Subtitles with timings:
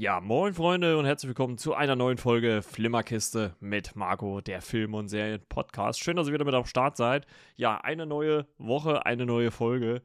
[0.00, 4.94] Ja, moin Freunde und herzlich willkommen zu einer neuen Folge Flimmerkiste mit Marco, der Film-
[4.94, 6.00] und Serien-Podcast.
[6.00, 7.26] Schön, dass ihr wieder mit am Start seid.
[7.56, 10.00] Ja, eine neue Woche, eine neue Folge.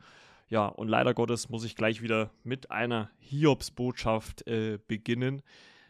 [0.50, 5.42] Ja, und leider Gottes muss ich gleich wieder mit einer Hiobs-Botschaft äh, beginnen,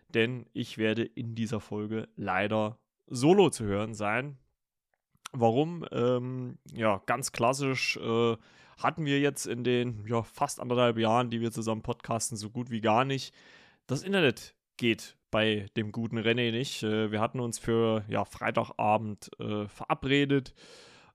[0.10, 4.38] denn ich werde in dieser Folge leider solo zu hören sein.
[5.32, 5.84] Warum?
[5.92, 8.38] Ähm, ja, ganz klassisch äh,
[8.78, 12.70] hatten wir jetzt in den ja, fast anderthalb Jahren, die wir zusammen podcasten, so gut
[12.70, 13.34] wie gar nicht
[13.88, 16.84] das Internet geht bei dem guten René nicht.
[16.84, 20.54] Äh, wir hatten uns für ja, Freitagabend äh, verabredet.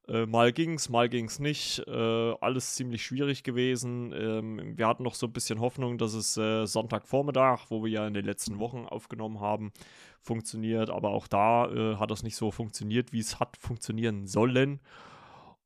[0.09, 1.79] Äh, mal ging's, mal ging's nicht.
[1.87, 4.13] Äh, alles ziemlich schwierig gewesen.
[4.13, 8.07] Ähm, wir hatten noch so ein bisschen Hoffnung, dass es äh, Sonntagvormittag, wo wir ja
[8.07, 9.73] in den letzten Wochen aufgenommen haben,
[10.21, 10.91] funktioniert.
[10.91, 14.81] Aber auch da äh, hat das nicht so funktioniert, wie es hat funktionieren sollen.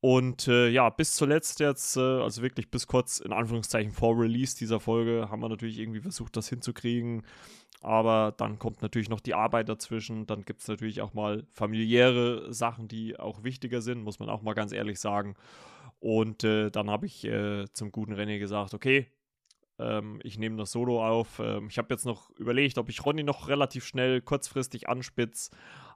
[0.04, 4.54] Und äh, ja, bis zuletzt jetzt, äh, also wirklich bis kurz in Anführungszeichen vor Release
[4.54, 7.22] dieser Folge, haben wir natürlich irgendwie versucht, das hinzukriegen.
[7.80, 10.26] Aber dann kommt natürlich noch die Arbeit dazwischen.
[10.26, 14.42] Dann gibt es natürlich auch mal familiäre Sachen, die auch wichtiger sind, muss man auch
[14.42, 15.36] mal ganz ehrlich sagen.
[16.00, 19.06] Und äh, dann habe ich äh, zum guten René gesagt, okay,
[19.78, 21.40] ähm, ich nehme das Solo auf.
[21.42, 25.50] Ähm, ich habe jetzt noch überlegt, ob ich Ronny noch relativ schnell kurzfristig anspitze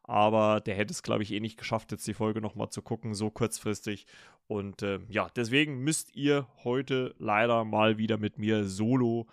[0.08, 3.14] aber der hätte es, glaube ich, eh nicht geschafft, jetzt die Folge nochmal zu gucken,
[3.14, 4.06] so kurzfristig.
[4.46, 9.26] Und äh, ja, deswegen müsst ihr heute leider mal wieder mit mir solo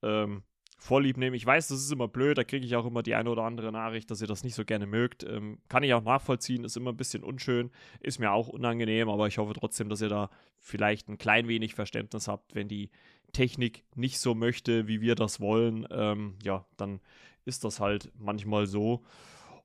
[0.00, 0.44] ähm,
[0.78, 1.34] vorlieb nehmen.
[1.34, 3.72] Ich weiß, das ist immer blöd, da kriege ich auch immer die eine oder andere
[3.72, 5.24] Nachricht, dass ihr das nicht so gerne mögt.
[5.24, 9.26] Ähm, kann ich auch nachvollziehen, ist immer ein bisschen unschön, ist mir auch unangenehm, aber
[9.26, 12.90] ich hoffe trotzdem, dass ihr da vielleicht ein klein wenig Verständnis habt, wenn die
[13.32, 15.84] Technik nicht so möchte, wie wir das wollen.
[15.90, 17.00] Ähm, ja, dann
[17.44, 19.02] ist das halt manchmal so.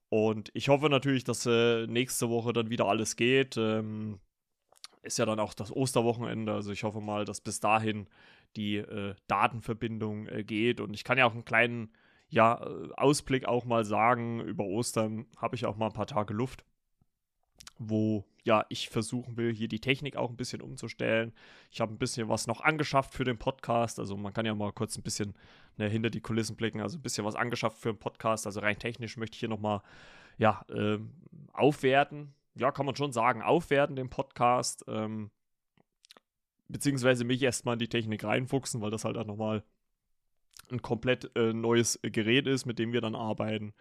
[0.10, 3.58] Und ich hoffe natürlich, dass äh, nächste Woche dann wieder alles geht.
[3.58, 4.20] Ähm,
[5.04, 6.54] ist ja dann auch das Osterwochenende.
[6.54, 8.08] Also ich hoffe mal, dass bis dahin
[8.56, 10.80] die äh, Datenverbindung äh, geht.
[10.80, 11.90] Und ich kann ja auch einen kleinen
[12.30, 14.42] ja, äh, Ausblick auch mal sagen.
[14.42, 16.64] Über Ostern habe ich auch mal ein paar Tage Luft,
[17.78, 21.34] wo ja, ich versuchen will, hier die Technik auch ein bisschen umzustellen.
[21.70, 24.00] Ich habe ein bisschen was noch angeschafft für den Podcast.
[24.00, 25.36] Also man kann ja mal kurz ein bisschen
[25.76, 26.80] ne, hinter die Kulissen blicken.
[26.80, 28.46] Also ein bisschen was angeschafft für den Podcast.
[28.46, 29.82] Also rein technisch möchte ich hier nochmal
[30.38, 31.12] ja, ähm,
[31.52, 32.34] aufwerten.
[32.56, 34.86] Ja, kann man schon sagen, aufwerten den Podcast.
[34.88, 35.30] Ähm,
[36.70, 39.62] beziehungsweise mich erstmal in die Technik reinfuchsen, weil das halt auch nochmal
[40.72, 43.74] ein komplett äh, neues Gerät ist, mit dem wir dann arbeiten.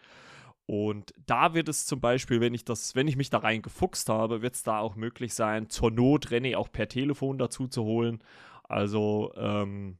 [0.66, 4.09] Und da wird es zum Beispiel, wenn ich das, wenn ich mich da rein gefuchst
[4.09, 7.84] habe, wird es da auch möglich sein, zur Not René auch per Telefon dazu zu
[7.84, 8.21] holen.
[8.65, 9.99] Also, ähm,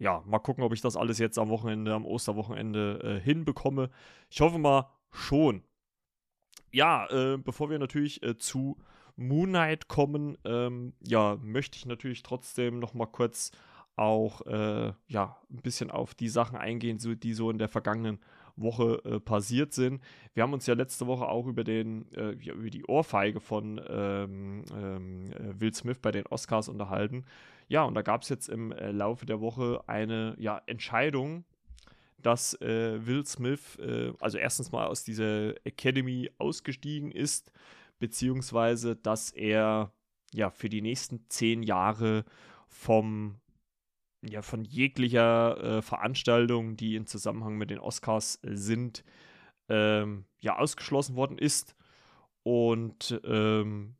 [0.00, 3.90] ja, mal gucken, ob ich das alles jetzt am Wochenende, am Osterwochenende äh, hinbekomme.
[4.30, 5.62] Ich hoffe mal schon.
[6.72, 8.78] Ja, äh, bevor wir natürlich äh, zu
[9.16, 13.52] Moon Knight kommen, ähm, ja, möchte ich natürlich trotzdem noch mal kurz
[13.94, 18.18] auch äh, ja, ein bisschen auf die Sachen eingehen, so, die so in der vergangenen
[18.60, 20.02] Woche äh, passiert sind.
[20.34, 24.64] Wir haben uns ja letzte Woche auch über, den, äh, über die Ohrfeige von ähm,
[24.74, 27.24] ähm, äh, Will Smith bei den Oscars unterhalten.
[27.68, 31.44] Ja, und da gab es jetzt im äh, Laufe der Woche eine ja, Entscheidung,
[32.18, 37.52] dass äh, Will Smith, äh, also erstens mal aus dieser Academy ausgestiegen ist,
[37.98, 39.92] beziehungsweise dass er
[40.32, 42.24] ja für die nächsten zehn Jahre
[42.68, 43.36] vom
[44.22, 49.04] ja, von jeglicher äh, Veranstaltung, die in Zusammenhang mit den Oscars äh, sind,
[49.68, 51.74] ähm, ja, ausgeschlossen worden ist
[52.42, 53.96] und ähm,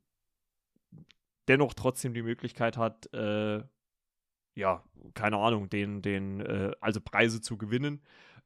[1.48, 3.62] dennoch trotzdem die Möglichkeit hat, äh,
[4.56, 8.02] ja, keine Ahnung, den, den, äh, also Preise zu gewinnen.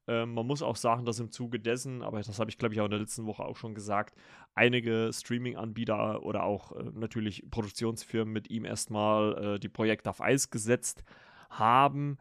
[0.07, 2.81] Ähm, man muss auch sagen, dass im Zuge dessen, aber das habe ich glaube ich
[2.81, 4.15] auch in der letzten Woche auch schon gesagt,
[4.55, 10.51] einige Streaming-Anbieter oder auch äh, natürlich Produktionsfirmen mit ihm erstmal äh, die Projekte auf Eis
[10.51, 11.05] gesetzt
[11.59, 12.19] haben.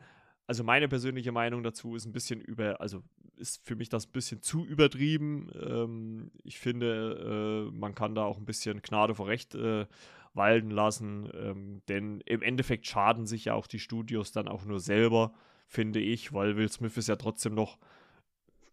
[0.47, 3.01] Also meine persönliche Meinung dazu ist ein bisschen über, also
[3.37, 5.49] ist für mich das ein bisschen zu übertrieben.
[5.59, 9.85] Ähm, ich finde, äh, man kann da auch ein bisschen Gnade vor Recht äh,
[10.33, 14.79] walten lassen, ähm, denn im Endeffekt schaden sich ja auch die Studios dann auch nur
[14.79, 15.33] selber,
[15.67, 17.77] finde ich, weil Will Smith ist ja trotzdem noch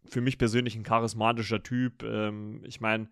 [0.05, 2.03] für mich persönlich ein charismatischer Typ.
[2.03, 3.09] Ähm, ich meine,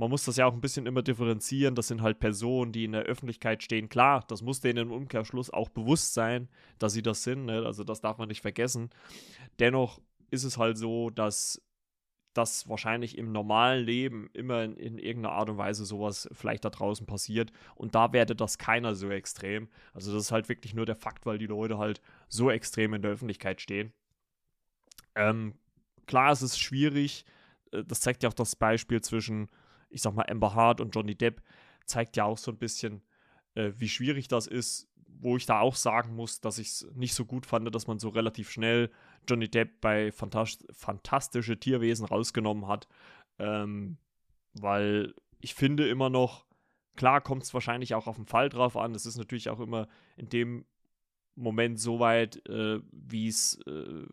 [0.00, 1.74] man muss das ja auch ein bisschen immer differenzieren.
[1.74, 3.90] Das sind halt Personen, die in der Öffentlichkeit stehen.
[3.90, 6.48] Klar, das muss denen im Umkehrschluss auch bewusst sein,
[6.78, 7.44] dass sie das sind.
[7.44, 7.66] Ne?
[7.66, 8.88] Also das darf man nicht vergessen.
[9.58, 10.00] Dennoch
[10.30, 11.60] ist es halt so, dass
[12.32, 16.70] das wahrscheinlich im normalen Leben immer in, in, irgendeiner Art und Weise sowas vielleicht da
[16.70, 17.52] draußen passiert.
[17.74, 19.68] Und da werde das keiner so extrem.
[19.92, 23.02] Also das ist halt wirklich nur der Fakt, weil die Leute halt so extrem in
[23.02, 23.92] der Öffentlichkeit stehen.
[25.14, 25.56] Ähm,
[26.06, 27.26] klar, es ist schwierig.
[27.70, 29.50] Äh, das zeigt ja auch das Beispiel zwischen
[29.90, 31.42] ich sag mal, Amber Hart und Johnny Depp
[31.84, 33.02] zeigt ja auch so ein bisschen,
[33.54, 34.88] äh, wie schwierig das ist,
[35.20, 37.98] wo ich da auch sagen muss, dass ich es nicht so gut fand, dass man
[37.98, 38.90] so relativ schnell
[39.28, 42.88] Johnny Depp bei Phantast Fantastische Tierwesen rausgenommen hat.
[43.38, 43.98] Ähm,
[44.54, 46.46] weil ich finde immer noch,
[46.96, 48.94] klar kommt es wahrscheinlich auch auf den Fall drauf an.
[48.94, 50.64] Es ist natürlich auch immer in dem
[51.34, 54.06] Moment so weit, äh, wie es, äh,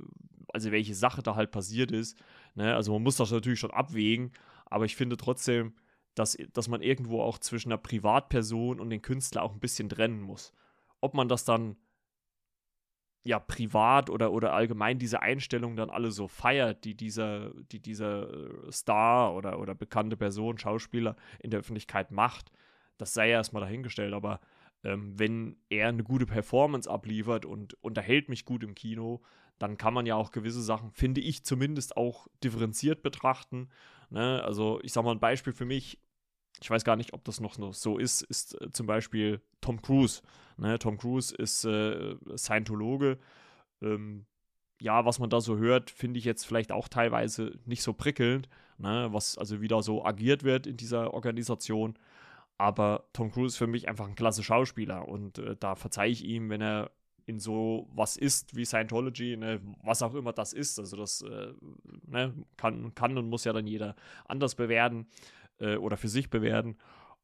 [0.54, 2.18] also welche Sache da halt passiert ist.
[2.56, 2.76] Ne?
[2.76, 4.32] Also man muss das natürlich schon abwägen,
[4.70, 5.74] aber ich finde trotzdem,
[6.16, 10.22] dass, dass man irgendwo auch zwischen der Privatperson und den Künstler auch ein bisschen trennen
[10.22, 10.52] muss.
[11.00, 11.78] Ob man das dann
[13.24, 18.32] ja privat oder, oder allgemein diese Einstellung dann alle so feiert, die dieser, die dieser
[18.32, 22.52] äh, Star oder, oder bekannte Person, Schauspieler in der Öffentlichkeit macht,
[22.98, 24.40] das sei ja erstmal dahingestellt, aber
[24.84, 29.22] ähm, wenn er eine gute Performance abliefert und unterhält mich gut im Kino,
[29.60, 33.70] dann kann man ja auch gewisse Sachen, finde ich zumindest, auch differenziert betrachten.
[34.10, 34.44] Ne?
[34.44, 36.00] Also ich sage mal ein Beispiel für mich,
[36.62, 40.22] ich weiß gar nicht, ob das noch so ist, ist äh, zum Beispiel Tom Cruise.
[40.58, 40.80] Ne?
[40.80, 43.20] Tom Cruise ist äh, Scientologe.
[43.82, 44.26] Ähm,
[44.82, 48.48] ja, was man da so hört, finde ich jetzt vielleicht auch teilweise nicht so prickelnd,
[48.78, 49.08] ne?
[49.12, 51.98] was also wieder so agiert wird in dieser Organisation.
[52.60, 56.24] Aber Tom Cruise ist für mich einfach ein klasse Schauspieler und äh, da verzeihe ich
[56.24, 56.92] ihm, wenn er
[57.28, 60.80] in so was ist wie Scientology, ne, was auch immer das ist.
[60.80, 61.54] Also das äh,
[62.08, 63.96] ne, kann, kann und muss ja dann jeder
[64.26, 65.08] anders bewerten
[65.60, 66.78] äh, oder für sich bewerten.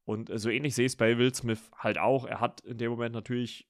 [0.04, 2.26] Und äh, so ähnlich sehe ich es bei Will Smith halt auch.
[2.26, 3.66] Er hat in dem Moment natürlich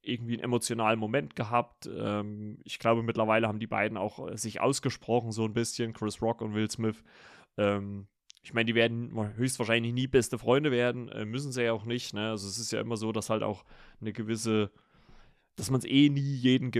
[0.00, 1.90] irgendwie einen emotionalen Moment gehabt.
[1.94, 6.22] Ähm, ich glaube, mittlerweile haben die beiden auch äh, sich ausgesprochen, so ein bisschen, Chris
[6.22, 7.04] Rock und Will Smith.
[7.58, 8.06] Ähm,
[8.42, 12.14] ich meine, die werden höchstwahrscheinlich nie beste Freunde werden, äh, müssen sie ja auch nicht.
[12.14, 12.30] Ne?
[12.30, 13.64] Also es ist ja immer so, dass halt auch
[14.00, 14.70] eine gewisse
[15.56, 16.70] dass man es eh nie jeden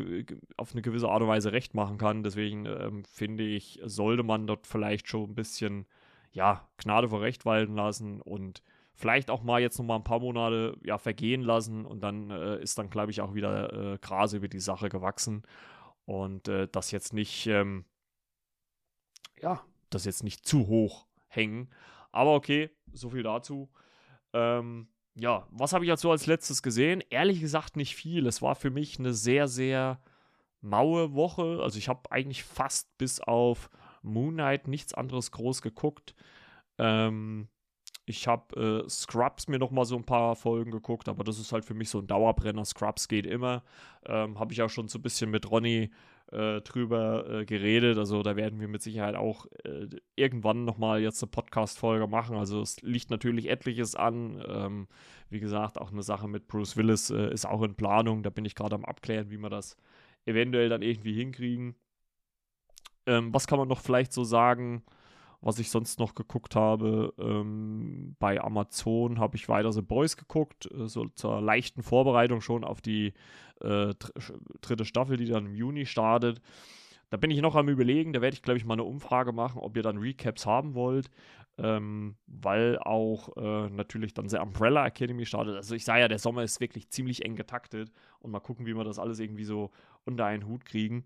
[0.56, 2.23] auf eine gewisse Art und Weise recht machen kann.
[2.23, 5.87] Deswegen ähm, finde ich, sollte man dort vielleicht schon ein bisschen,
[6.32, 8.62] ja, Gnade vor Recht walten lassen und
[8.94, 12.61] vielleicht auch mal jetzt noch mal ein paar Monate ja, vergehen lassen und dann äh,
[12.62, 15.43] ist dann, glaube ich, auch wieder äh, Gras über die Sache gewachsen
[16.05, 17.84] und äh, das jetzt nicht, ähm,
[19.40, 21.70] ja, das jetzt nicht zu hoch hängen.
[22.12, 23.70] Aber okay, so viel dazu.
[24.32, 24.88] Ähm,
[25.19, 27.03] ja, was habe ich jetzt so als letztes gesehen?
[27.09, 28.27] Ehrlich gesagt nicht viel.
[28.27, 29.99] Es war für mich eine sehr, sehr
[30.61, 31.61] maue Woche.
[31.63, 33.71] Also ich habe eigentlich fast bis auf
[34.03, 36.15] Moon Knight nichts anderes groß geguckt.
[36.79, 37.49] Ähm,
[38.05, 41.51] ich habe äh, Scrubs mir noch mal so ein paar Folgen geguckt, aber das ist
[41.51, 42.65] halt für mich so ein Dauerbrenner.
[42.65, 43.65] Scrubs geht immer.
[44.05, 45.91] Ähm, habe ich auch schon so ein bisschen mit Ronny
[46.32, 47.99] äh, drüber äh, geredet.
[47.99, 49.87] Also da werden wir mit Sicherheit auch äh,
[50.17, 52.37] irgendwann nochmal jetzt eine Podcast-Folge machen.
[52.37, 54.43] Also es liegt natürlich etliches an.
[54.49, 54.88] Ähm,
[55.31, 58.23] wie gesagt, auch eine Sache mit Bruce Willis äh, ist auch in Planung.
[58.23, 59.76] Da bin ich gerade am Abklären, wie wir das
[60.25, 61.76] eventuell dann irgendwie hinkriegen.
[63.06, 64.82] Ähm, was kann man noch vielleicht so sagen?
[65.41, 67.12] Was ich sonst noch geguckt habe.
[67.19, 72.65] Ähm, bei Amazon habe ich weiter The Boys geguckt, äh, so zur leichten Vorbereitung schon
[72.65, 73.12] auf die
[73.61, 73.94] äh,
[74.61, 76.41] dritte Staffel, die dann im Juni startet.
[77.11, 79.61] Da bin ich noch am Überlegen, da werde ich, glaube ich, mal eine Umfrage machen,
[79.61, 81.09] ob ihr dann Recaps haben wollt,
[81.56, 85.55] ähm, weil auch äh, natürlich dann The Umbrella Academy startet.
[85.55, 88.75] Also ich sah ja, der Sommer ist wirklich ziemlich eng getaktet und mal gucken, wie
[88.75, 89.71] wir das alles irgendwie so
[90.05, 91.05] unter einen Hut kriegen.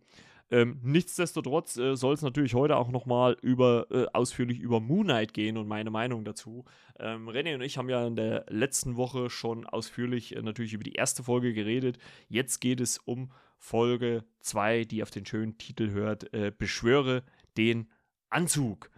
[0.50, 5.32] Ähm, nichtsdestotrotz äh, soll es natürlich heute auch nochmal über, äh, ausführlich über Moon Knight
[5.32, 6.64] gehen und meine Meinung dazu.
[6.98, 10.82] Ähm, René und ich haben ja in der letzten Woche schon ausführlich äh, natürlich über
[10.82, 11.98] die erste Folge geredet.
[12.28, 17.22] Jetzt geht es um Folge 2, die auf den schönen Titel hört, äh, Beschwöre
[17.56, 17.88] den
[18.28, 18.90] Anzug.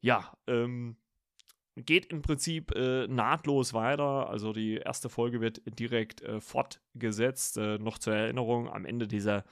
[0.00, 0.96] Ja, ähm,
[1.74, 4.28] geht im Prinzip äh, nahtlos weiter.
[4.28, 7.56] Also die erste Folge wird direkt äh, fortgesetzt.
[7.56, 9.44] Äh, noch zur Erinnerung, am Ende dieser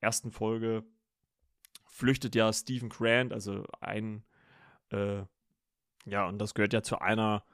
[0.00, 0.84] ersten Folge
[1.92, 4.24] flüchtet ja Stephen Grant, also ein,
[4.90, 5.22] äh,
[6.06, 7.44] ja, und das gehört ja zu einer,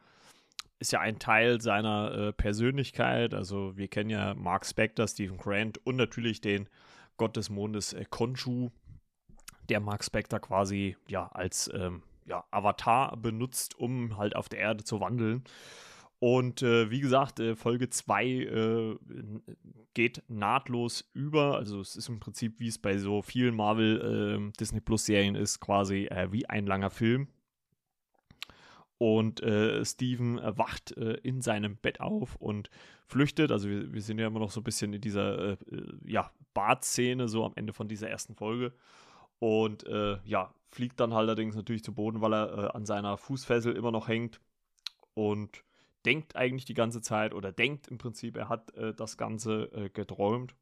[0.78, 3.34] ist ja ein Teil seiner äh, Persönlichkeit.
[3.34, 6.68] Also wir kennen ja Mark Spector, Stephen Grant und natürlich den
[7.16, 8.70] Gott des Mondes äh, Khonshu,
[9.68, 14.84] der Mark Spector quasi ja als ähm, ja, Avatar benutzt, um halt auf der Erde
[14.84, 15.42] zu wandeln.
[16.20, 18.96] Und äh, wie gesagt, äh, Folge 2 äh,
[19.94, 21.56] geht nahtlos über.
[21.56, 25.36] Also es ist im Prinzip, wie es bei so vielen Marvel ähm, Disney Plus Serien
[25.36, 27.28] ist, quasi äh, wie ein langer Film.
[29.00, 32.68] Und äh, Steven wacht äh, in seinem Bett auf und
[33.06, 33.52] flüchtet.
[33.52, 35.56] Also wir, wir, sind ja immer noch so ein bisschen in dieser
[36.04, 38.72] ja, Badszene, so am Ende von dieser ersten Folge.
[39.38, 39.84] Und
[40.24, 44.40] ja, fliegt dann allerdings natürlich zu Boden, weil er an seiner Fußfessel immer noch hängt.
[45.14, 45.62] Und
[46.04, 49.90] denkt eigentlich die ganze Zeit oder denkt im Prinzip, er hat äh, das Ganze äh,
[49.90, 50.54] geträumt.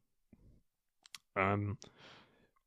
[1.35, 1.77] Ähm,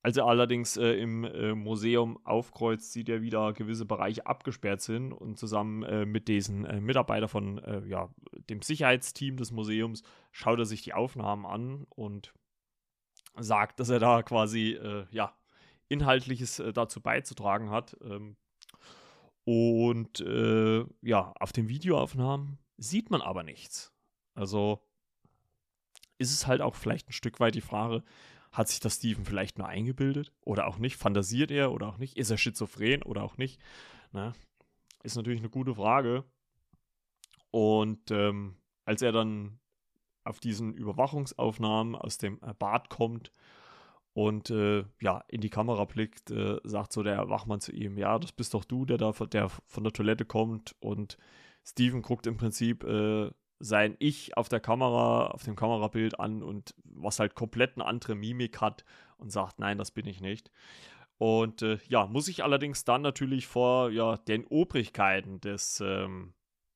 [0.02, 5.12] als er allerdings äh, im äh, Museum aufkreuzt, sieht er wieder gewisse Bereiche abgesperrt sind
[5.12, 8.08] und zusammen äh, mit diesen äh, Mitarbeitern von ja,
[8.48, 12.32] dem Sicherheitsteam des Museums schaut er sich die Aufnahmen an und
[13.38, 14.78] sagt, dass er da quasi
[15.10, 15.34] ja
[15.90, 17.96] Inhaltliches äh, dazu beizutragen hat.
[18.02, 18.36] Ähm,
[19.50, 23.92] und äh, ja, auf den Videoaufnahmen sieht man aber nichts.
[24.32, 24.80] Also
[26.18, 28.04] ist es halt auch vielleicht ein Stück weit die Frage,
[28.52, 30.94] hat sich das Steven vielleicht nur eingebildet oder auch nicht?
[30.94, 32.16] Fantasiert er oder auch nicht?
[32.16, 33.60] Ist er schizophren oder auch nicht?
[34.12, 34.34] Na,
[35.02, 36.22] ist natürlich eine gute Frage.
[37.50, 38.54] Und ähm,
[38.84, 39.58] als er dann
[40.22, 43.32] auf diesen Überwachungsaufnahmen aus dem äh, Bad kommt
[44.12, 48.18] und äh, ja, in die Kamera blickt, äh, sagt so der Wachmann zu ihm, ja,
[48.18, 51.16] das bist doch du, der da von der, von der Toilette kommt und
[51.64, 56.74] Steven guckt im Prinzip äh, sein Ich auf der Kamera, auf dem Kamerabild an und
[56.84, 58.84] was halt komplett eine andere Mimik hat
[59.18, 60.50] und sagt, nein, das bin ich nicht.
[61.18, 66.32] Und äh, ja, muss ich allerdings dann natürlich vor ja, den Obrigkeiten des ähm,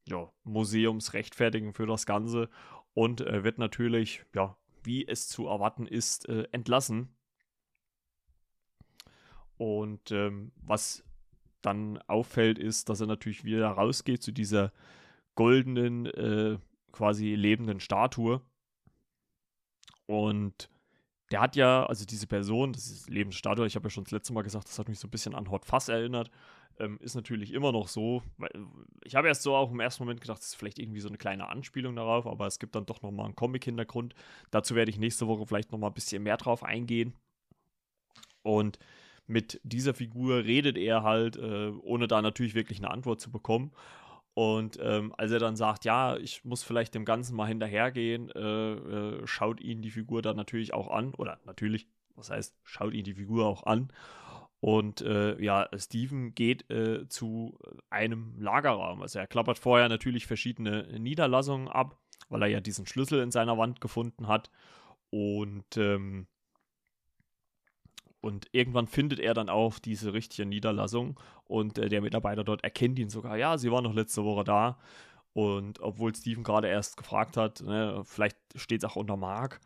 [0.06, 2.50] ja, Museums rechtfertigen für das Ganze
[2.92, 7.16] und äh, wird natürlich, ja, wie es zu erwarten ist, äh, entlassen.
[9.56, 11.04] Und ähm, was
[11.62, 14.72] dann auffällt, ist, dass er natürlich wieder rausgeht zu dieser
[15.34, 16.58] goldenen, äh,
[16.92, 18.40] quasi lebenden Statue.
[20.06, 20.68] Und
[21.30, 24.12] der hat ja, also diese Person, das ist lebende Statue, ich habe ja schon das
[24.12, 26.30] letzte Mal gesagt, das hat mich so ein bisschen an Hot Fuss erinnert.
[26.78, 28.22] Ähm, ist natürlich immer noch so.
[29.04, 31.18] Ich habe erst so auch im ersten Moment gedacht, das ist vielleicht irgendwie so eine
[31.18, 34.14] kleine Anspielung darauf, aber es gibt dann doch nochmal einen Comic-Hintergrund.
[34.50, 37.14] Dazu werde ich nächste Woche vielleicht nochmal ein bisschen mehr drauf eingehen.
[38.42, 38.78] Und
[39.26, 43.72] mit dieser Figur redet er halt, äh, ohne da natürlich wirklich eine Antwort zu bekommen.
[44.34, 48.72] Und ähm, als er dann sagt, ja, ich muss vielleicht dem Ganzen mal hinterhergehen, äh,
[48.72, 51.14] äh, schaut ihn die Figur dann natürlich auch an.
[51.14, 53.92] Oder natürlich, was heißt, schaut ihn die Figur auch an.
[54.58, 57.56] Und äh, ja, Steven geht äh, zu
[57.90, 59.02] einem Lagerraum.
[59.02, 63.56] Also er klappert vorher natürlich verschiedene Niederlassungen ab, weil er ja diesen Schlüssel in seiner
[63.56, 64.50] Wand gefunden hat.
[65.10, 66.26] Und ähm,
[68.24, 72.98] und irgendwann findet er dann auch diese richtige Niederlassung und äh, der Mitarbeiter dort erkennt
[72.98, 73.36] ihn sogar.
[73.36, 74.78] Ja, sie war noch letzte Woche da.
[75.34, 79.60] Und obwohl Steven gerade erst gefragt hat, ne, vielleicht steht es auch unter Mark.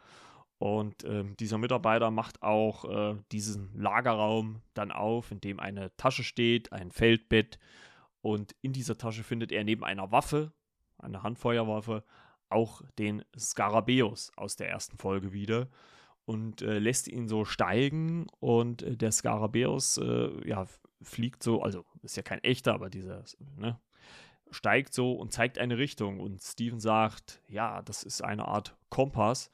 [0.59, 6.25] Und ähm, dieser Mitarbeiter macht auch äh, diesen Lagerraum dann auf, in dem eine Tasche
[6.25, 7.61] steht, ein Feldbett.
[8.23, 10.51] Und in dieser Tasche findet er neben einer Waffe,
[10.99, 12.03] einer Handfeuerwaffe,
[12.49, 15.69] auch den Skarabäus aus der ersten Folge wieder
[16.29, 20.67] und äh, lässt ihn so steigen und äh, der Skarabäus äh, ja,
[21.01, 23.25] fliegt so, also ist ja kein echter, aber dieser,
[23.57, 23.81] ne,
[24.51, 29.51] steigt so und zeigt eine Richtung und Steven sagt, ja, das ist eine Art Kompass.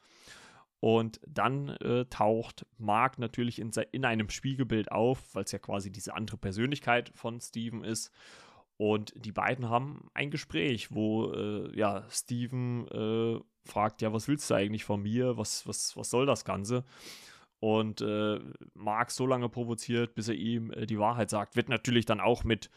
[0.81, 5.93] Und dann äh, taucht Mark natürlich in, in einem Spiegelbild auf, weil es ja quasi
[5.93, 8.11] diese andere Persönlichkeit von Steven ist.
[8.77, 14.49] Und die beiden haben ein Gespräch, wo äh, ja, Steven äh, fragt, ja, was willst
[14.49, 15.37] du eigentlich von mir?
[15.37, 16.83] Was, was, was soll das Ganze?
[17.59, 18.39] Und äh,
[18.73, 21.55] Mark so lange provoziert, bis er ihm äh, die Wahrheit sagt.
[21.55, 22.69] Wird natürlich dann auch mit,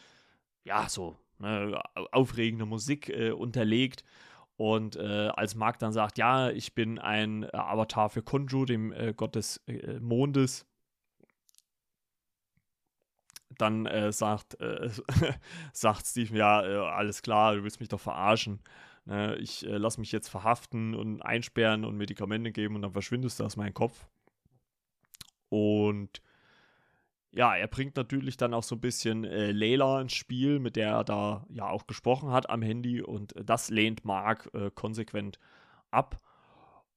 [0.65, 1.81] ja, so ne,
[2.13, 4.05] aufregender Musik äh, unterlegt.
[4.57, 9.37] Und äh, als Mark dann sagt, ja, ich bin ein Avatar für Konju, dem Gott
[9.37, 9.65] des
[10.01, 10.68] Mondes,
[13.61, 14.91] dann äh, sagt, äh,
[15.73, 18.61] sagt Steven, ja, äh, alles klar, du willst mich doch verarschen.
[19.05, 19.37] Ne?
[19.37, 23.45] ich äh, lass mich jetzt verhaften und einsperren und Medikamente geben und dann verschwindest du
[23.45, 24.07] aus meinem Kopf.
[25.49, 26.21] Und
[27.33, 30.91] ja, er bringt natürlich dann auch so ein bisschen äh, Layla ins Spiel, mit der
[30.91, 35.39] er da ja auch gesprochen hat am Handy und das lehnt Mark äh, konsequent
[35.91, 36.17] ab.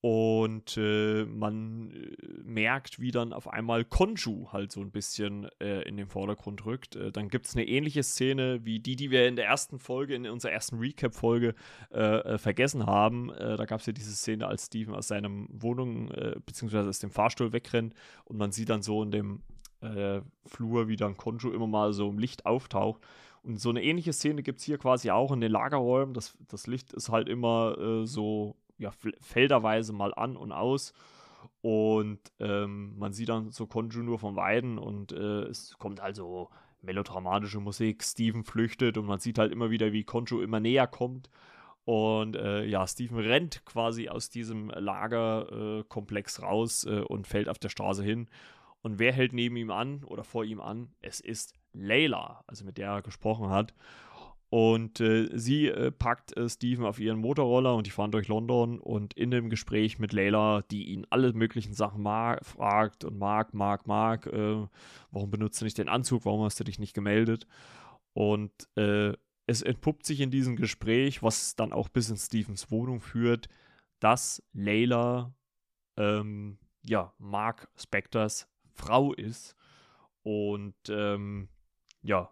[0.02, 5.84] Und äh, man äh, merkt, wie dann auf einmal Konju halt so ein bisschen äh,
[5.84, 6.96] in den Vordergrund rückt.
[6.96, 10.16] Äh, dann gibt es eine ähnliche Szene wie die, die wir in der ersten Folge,
[10.16, 11.54] in unserer ersten Recap-Folge
[11.92, 13.32] äh, äh, vergessen haben.
[13.38, 16.12] da gab es ja diese Szene, als Steven aus seiner Wohnung
[16.46, 17.94] beziehungsweise aus dem Fahrstuhl wegrennt
[18.26, 19.42] und man sieht dann so in dem
[20.46, 23.02] Flur, wie dann Konju immer mal so im Licht auftaucht.
[23.44, 26.14] Und so eine ähnliche Szene gibt es hier quasi auch in den Lagerräumen.
[26.14, 30.94] Das, das Licht ist halt immer so ja, felderweise mal an und aus.
[31.62, 36.50] Und ähm, man sieht dann so Konju nur vom Weiden und äh, es kommt also
[36.82, 38.04] melodramatische Musik.
[38.04, 41.30] Steven flüchtet und man sieht halt immer wieder, wie Konju immer näher kommt.
[41.86, 47.60] Und äh, ja, Steven rennt quasi aus diesem Lagerkomplex äh, raus äh, und fällt auf
[47.60, 48.28] der Straße hin.
[48.82, 50.92] Und wer hält neben ihm an oder vor ihm an?
[51.02, 53.74] Es ist Layla, also mit der er gesprochen hat.
[54.52, 58.80] Und äh, sie äh, packt äh, Steven auf ihren Motorroller und die fahren durch London
[58.82, 63.88] und in dem Gespräch mit Layla, die ihn alle möglichen Sachen fragt und mag, mag,
[63.88, 64.68] mag, äh,
[65.12, 67.48] warum benutzt du nicht den Anzug, warum hast du dich nicht gemeldet?
[68.12, 69.14] Und äh,
[69.48, 73.48] es entpuppt sich in diesem Gespräch, was dann auch bis in Stevens Wohnung führt,
[74.02, 75.34] dass Layla
[75.96, 79.56] ähm, ja, Mark Spectors Frau ist
[80.24, 81.48] Und ähm,
[82.02, 82.30] ja,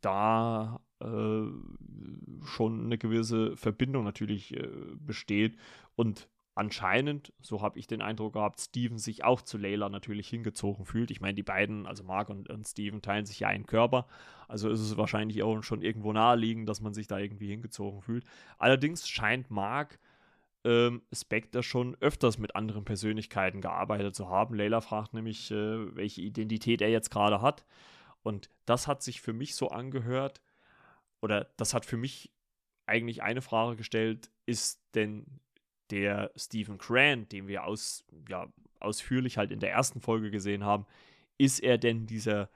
[0.00, 4.68] da äh, schon eine gewisse Verbindung natürlich äh,
[4.98, 5.56] besteht.
[5.96, 10.84] Und anscheinend, so habe ich den Eindruck gehabt, Steven sich auch zu Layla natürlich hingezogen
[10.84, 11.10] fühlt.
[11.10, 14.06] Ich meine, die beiden, also Mark und, und Steven, teilen sich ja einen Körper.
[14.48, 18.24] Also ist es wahrscheinlich auch schon irgendwo naheliegend, dass man sich da irgendwie hingezogen fühlt.
[18.58, 19.98] Allerdings scheint Mark
[20.64, 24.54] ähm, Spectre schon öfters mit anderen Persönlichkeiten gearbeitet zu haben.
[24.54, 27.64] Layla fragt nämlich, äh, welche Identität er jetzt gerade hat.
[28.22, 30.40] Und das hat sich für mich so angehört,
[31.22, 32.30] oder das hat für mich
[32.84, 35.40] eigentlich eine Frage gestellt, ist denn
[35.90, 40.86] der Stephen Grant, den wir aus, ja, ausführlich halt in der ersten Folge gesehen haben,
[41.38, 42.50] ist er denn dieser,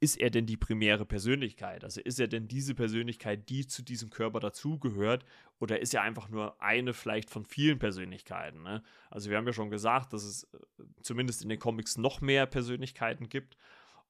[0.00, 1.84] ist er denn die primäre Persönlichkeit?
[1.84, 5.24] Also ist er denn diese Persönlichkeit, die zu diesem Körper dazugehört,
[5.58, 8.62] oder ist er einfach nur eine vielleicht von vielen Persönlichkeiten?
[8.62, 8.82] Ne?
[9.10, 12.46] Also wir haben ja schon gesagt, dass es äh, zumindest in den Comics noch mehr
[12.46, 13.56] Persönlichkeiten gibt.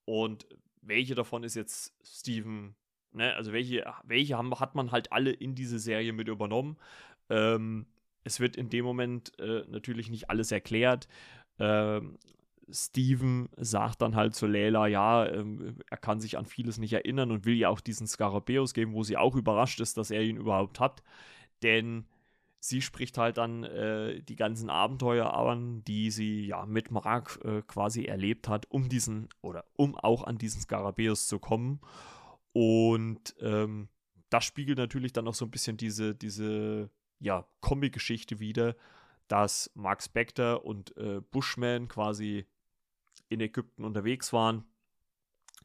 [0.04, 0.46] Und
[0.82, 2.76] welche davon ist jetzt Stephen
[3.12, 3.34] Ne?
[3.34, 6.76] Also welche, welche haben, hat man halt alle in diese Serie mit übernommen.
[7.30, 7.86] Ähm,
[8.24, 11.08] es wird in dem Moment äh, natürlich nicht alles erklärt.
[11.58, 12.18] Ähm,
[12.70, 17.30] Steven sagt dann halt zu Layla, ja, ähm, er kann sich an vieles nicht erinnern
[17.30, 20.36] und will ihr auch diesen Skarabäus geben, wo sie auch überrascht ist, dass er ihn
[20.36, 21.02] überhaupt hat.
[21.62, 22.06] Denn
[22.60, 27.62] sie spricht halt dann äh, die ganzen Abenteuer an, die sie ja mit Mark äh,
[27.62, 31.80] quasi erlebt hat, um diesen oder um auch an diesen Skarabäus zu kommen.
[32.52, 33.88] Und ähm,
[34.30, 36.90] das spiegelt natürlich dann noch so ein bisschen diese, diese
[37.20, 38.76] ja, Comic-Geschichte wieder,
[39.26, 42.46] dass Mark Spector und äh, Bushman quasi
[43.28, 44.64] in Ägypten unterwegs waren,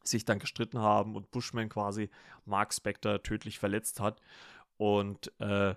[0.04, 2.10] sich dann gestritten haben und Bushman quasi
[2.46, 4.22] Mark Spector tödlich verletzt hat
[4.78, 5.76] und äh,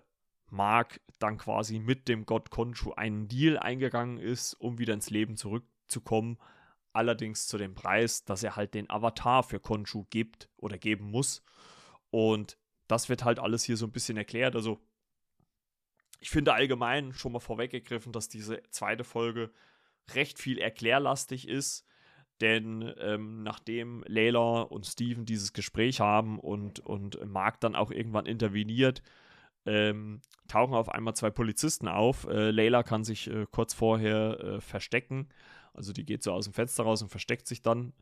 [0.48, 5.36] Mark dann quasi mit dem Gott Konshu einen Deal eingegangen ist, um wieder ins Leben
[5.36, 6.38] zurückzukommen,
[6.96, 11.42] allerdings zu dem Preis, dass er halt den Avatar für Konshu gibt oder geben muss.
[12.10, 14.56] Und das wird halt alles hier so ein bisschen erklärt.
[14.56, 14.80] Also
[16.20, 19.50] ich finde allgemein schon mal vorweggegriffen, dass diese zweite Folge
[20.14, 21.86] recht viel erklärlastig ist.
[22.40, 28.26] Denn ähm, nachdem Layla und Steven dieses Gespräch haben und, und Mark dann auch irgendwann
[28.26, 29.02] interveniert,
[29.64, 32.26] ähm, tauchen auf einmal zwei Polizisten auf.
[32.28, 35.28] Äh, Layla kann sich äh, kurz vorher äh, verstecken
[35.76, 37.92] also die geht so aus dem Fenster raus und versteckt sich dann.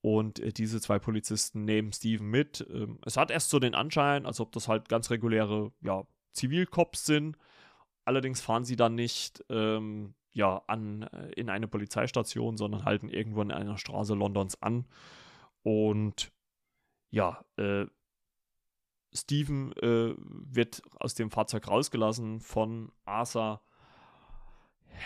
[0.00, 2.66] Und äh, diese zwei Polizisten nehmen Steven mit.
[2.70, 7.04] Ähm, es hat erst so den Anschein, als ob das halt ganz reguläre ja, Zivilcops
[7.04, 7.36] sind.
[8.04, 13.42] Allerdings fahren sie dann nicht ähm, ja, an, äh, in eine Polizeistation, sondern halten irgendwo
[13.42, 14.86] in einer Straße Londons an.
[15.62, 16.32] Und
[17.10, 17.86] ja, äh,
[19.12, 23.62] Steven äh, wird aus dem Fahrzeug rausgelassen von Arthur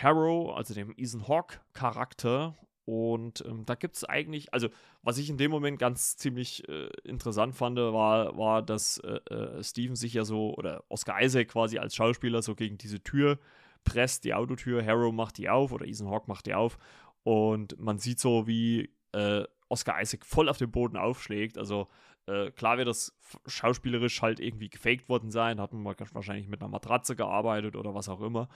[0.01, 2.55] Harrow, also dem Ethan Hawke-Charakter.
[2.85, 4.67] Und ähm, da gibt es eigentlich, also
[5.03, 9.63] was ich in dem Moment ganz ziemlich äh, interessant fand, war, war, dass äh, äh,
[9.63, 13.39] Steven sich ja so, oder Oscar Isaac quasi als Schauspieler so gegen diese Tür
[13.85, 16.77] presst, die Autotür, Harrow macht die auf oder Ethan Hawke macht die auf.
[17.23, 21.57] Und man sieht so, wie äh, Oscar Isaac voll auf den Boden aufschlägt.
[21.57, 21.87] Also
[22.27, 26.69] äh, klar wird das schauspielerisch halt irgendwie gefaked worden sein, hat man wahrscheinlich mit einer
[26.69, 28.49] Matratze gearbeitet oder was auch immer.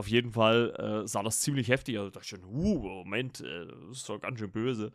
[0.00, 2.04] Auf jeden Fall äh, sah das ziemlich heftig aus.
[2.04, 4.92] Also dachte ich schon, uh, Moment, äh, das ist doch ganz schön böse.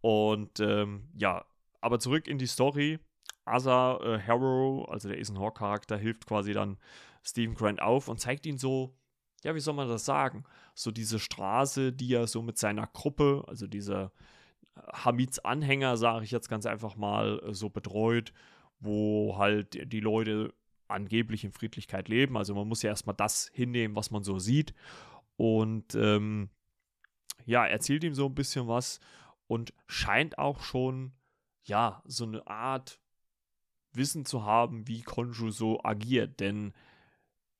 [0.00, 1.44] Und ähm, ja,
[1.80, 3.00] aber zurück in die Story.
[3.44, 6.78] Asa äh, Harrow, also der Ethan Hawke Charakter, hilft quasi dann
[7.24, 8.96] Stephen Grant auf und zeigt ihn so,
[9.42, 10.44] ja, wie soll man das sagen?
[10.72, 14.12] So diese Straße, die er so mit seiner Gruppe, also dieser
[14.76, 18.32] äh, Hamids Anhänger, sage ich jetzt ganz einfach mal, äh, so betreut,
[18.78, 20.54] wo halt die Leute
[20.94, 22.36] angeblich in Friedlichkeit leben.
[22.36, 24.74] Also man muss ja erstmal das hinnehmen, was man so sieht.
[25.36, 26.50] Und ähm,
[27.44, 29.00] ja, erzählt ihm so ein bisschen was
[29.46, 31.12] und scheint auch schon,
[31.64, 33.00] ja, so eine Art
[33.92, 36.40] Wissen zu haben, wie Konju so agiert.
[36.40, 36.72] Denn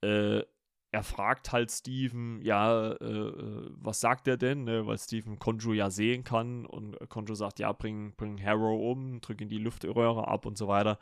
[0.03, 0.43] äh,
[0.91, 4.65] er fragt halt Steven, ja, äh, äh was sagt er denn?
[4.65, 4.87] Ne?
[4.87, 9.41] Weil Steven Konju ja sehen kann und Konju sagt, ja, bring, bring Harrow um, drück
[9.41, 10.99] in die Luftröhre ab und so weiter.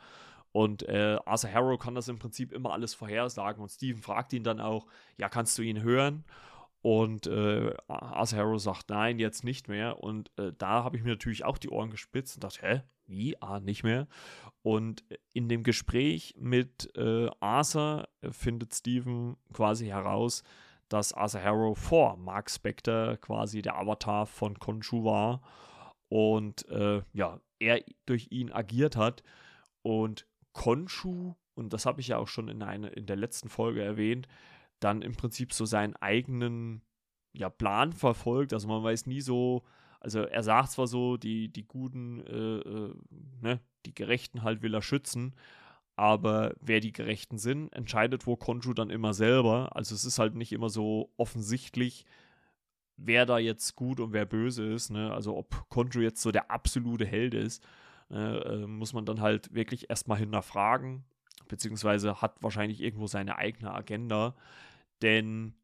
[0.53, 3.61] Und äh, Arthur Harrow kann das im Prinzip immer alles vorhersagen.
[3.61, 4.85] Und Steven fragt ihn dann auch,
[5.17, 6.23] ja, kannst du ihn hören?
[6.81, 10.01] Und äh, Arthur Harrow sagt, nein, jetzt nicht mehr.
[10.03, 13.41] Und äh, da habe ich mir natürlich auch die Ohren gespitzt und dachte, hä, wie?
[13.41, 14.07] Ah, nicht mehr.
[14.61, 20.43] Und in dem Gespräch mit äh, Arthur findet Steven quasi heraus,
[20.87, 25.41] dass Arthur Harrow vor Mark Spector quasi der Avatar von Konshu war
[26.09, 29.23] und äh, ja, er durch ihn agiert hat.
[29.81, 33.83] Und Konshu, und das habe ich ja auch schon in, eine, in der letzten Folge
[33.83, 34.27] erwähnt,
[34.79, 36.81] dann im Prinzip so seinen eigenen
[37.33, 38.53] ja, Plan verfolgt.
[38.53, 39.63] Also man weiß nie so,
[39.99, 42.93] Also er sagt zwar so, die, die Guten, äh, äh,
[43.41, 45.33] ne, die Gerechten halt will er schützen,
[45.95, 49.75] aber wer die Gerechten sind, entscheidet wo Konju dann immer selber.
[49.75, 52.05] Also es ist halt nicht immer so offensichtlich,
[52.97, 54.89] wer da jetzt gut und wer böse ist.
[54.89, 55.13] Ne?
[55.13, 57.65] Also ob Konju jetzt so der absolute Held ist,
[58.13, 61.05] äh, muss man dann halt wirklich erstmal hinterfragen,
[61.47, 64.35] beziehungsweise hat wahrscheinlich irgendwo seine eigene Agenda.
[65.01, 65.55] Denn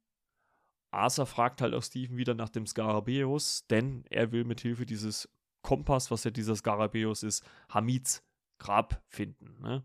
[0.91, 5.29] Arthur fragt halt auch Steven wieder nach dem Skarabäus, denn er will mit Hilfe dieses
[5.61, 8.23] Kompass, was ja dieser Skarabäus ist, Hamids
[8.57, 9.61] Grab finden.
[9.61, 9.83] Ne?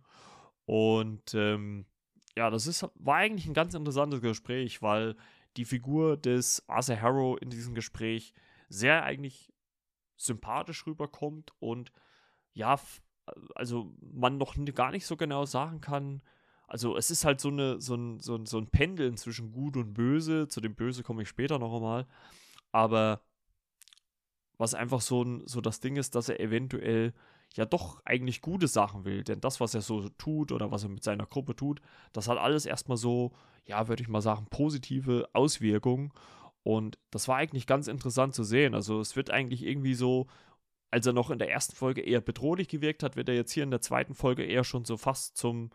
[0.65, 1.87] Und ähm,
[2.37, 5.15] ja, das ist, war eigentlich ein ganz interessantes Gespräch, weil
[5.57, 8.35] die Figur des Arthur Harrow in diesem Gespräch
[8.69, 9.53] sehr eigentlich
[10.17, 11.93] sympathisch rüberkommt und
[12.55, 12.79] ja,
[13.55, 16.23] also man noch gar nicht so genau sagen kann,
[16.67, 19.77] also es ist halt so, eine, so, ein, so, ein, so ein Pendeln zwischen Gut
[19.77, 20.49] und Böse.
[20.49, 22.07] Zu dem Böse komme ich später noch einmal.
[22.73, 23.21] Aber
[24.57, 27.13] was einfach so, ein, so das Ding ist, dass er eventuell
[27.55, 29.23] ja doch eigentlich gute Sachen will.
[29.25, 31.81] Denn das, was er so tut oder was er mit seiner Gruppe tut,
[32.13, 33.33] das hat alles erstmal so,
[33.67, 36.13] ja, würde ich mal sagen, positive Auswirkungen.
[36.63, 38.75] Und das war eigentlich ganz interessant zu sehen.
[38.75, 40.27] Also es wird eigentlich irgendwie so,
[40.95, 43.65] als er noch in der ersten Folge eher bedrohlich gewirkt hat, wird er jetzt hier
[43.65, 45.71] in der zweiten Folge eher schon so fast zum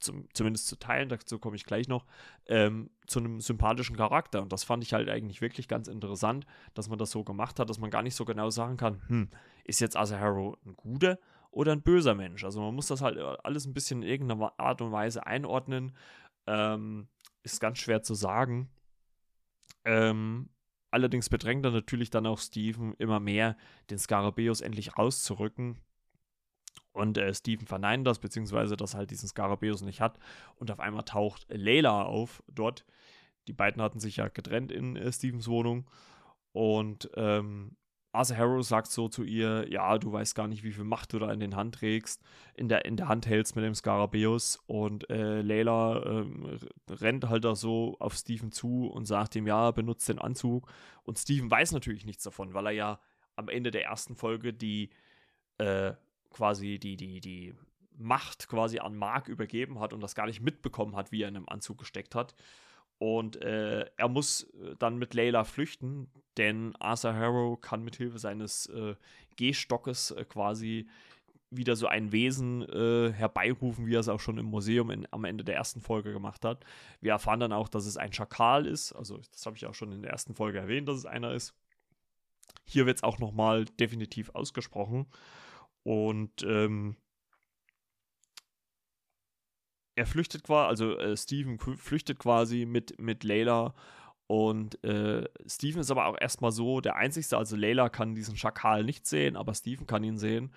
[0.00, 2.06] zum, zumindest zu teilen, dazu komme ich gleich noch,
[2.46, 4.42] ähm, zu einem sympathischen Charakter.
[4.42, 7.70] Und das fand ich halt eigentlich wirklich ganz interessant, dass man das so gemacht hat,
[7.70, 9.28] dass man gar nicht so genau sagen kann, hm,
[9.62, 11.20] ist jetzt Asaharo ein guter
[11.52, 12.42] oder ein böser Mensch?
[12.42, 15.96] Also man muss das halt alles ein bisschen in irgendeiner Art und Weise einordnen.
[16.48, 17.06] Ähm,
[17.44, 18.70] ist ganz schwer zu sagen.
[19.84, 20.48] Ähm,
[20.92, 23.56] allerdings bedrängt er natürlich dann auch Steven immer mehr,
[23.90, 25.80] den Skarabäus endlich rauszurücken
[26.92, 30.18] und äh, Steven verneint das, beziehungsweise dass er halt diesen Skarabäus nicht hat.
[30.56, 32.84] Und auf einmal taucht Layla auf dort.
[33.48, 35.88] Die beiden hatten sich ja getrennt in äh, Stevens Wohnung.
[36.52, 37.76] Und ähm,
[38.12, 41.18] Arthur Harrow sagt so zu ihr: Ja, du weißt gar nicht, wie viel Macht du
[41.18, 42.22] da in den Hand trägst,
[42.54, 44.62] in der, in der Hand hältst mit dem Skarabäus.
[44.66, 49.70] Und äh, Layla ähm, rennt halt da so auf Steven zu und sagt ihm: Ja,
[49.70, 50.70] benutzt den Anzug.
[51.04, 53.00] Und Steven weiß natürlich nichts davon, weil er ja
[53.34, 54.90] am Ende der ersten Folge die
[55.58, 55.94] äh,
[56.30, 57.54] quasi die, die, die
[57.98, 61.36] Macht quasi an Mark übergeben hat und das gar nicht mitbekommen hat, wie er in
[61.36, 62.34] einem Anzug gesteckt hat.
[63.02, 68.20] Und äh, er muss äh, dann mit Layla flüchten, denn Arthur Harrow kann mit Hilfe
[68.20, 68.94] seines äh,
[69.34, 70.88] Gehstockes äh, quasi
[71.50, 75.24] wieder so ein Wesen äh, herbeirufen, wie er es auch schon im Museum in, am
[75.24, 76.64] Ende der ersten Folge gemacht hat.
[77.00, 78.92] Wir erfahren dann auch, dass es ein Schakal ist.
[78.92, 81.56] Also das habe ich auch schon in der ersten Folge erwähnt, dass es einer ist.
[82.66, 85.06] Hier wird es auch nochmal definitiv ausgesprochen.
[85.82, 86.94] Und ähm,
[89.94, 93.74] er flüchtet quasi, also äh, Steven flüchtet quasi mit, mit Layla
[94.32, 98.82] und äh, Steven ist aber auch erstmal so der Einzige, also Layla kann diesen Schakal
[98.82, 100.52] nicht sehen, aber Steven kann ihn sehen.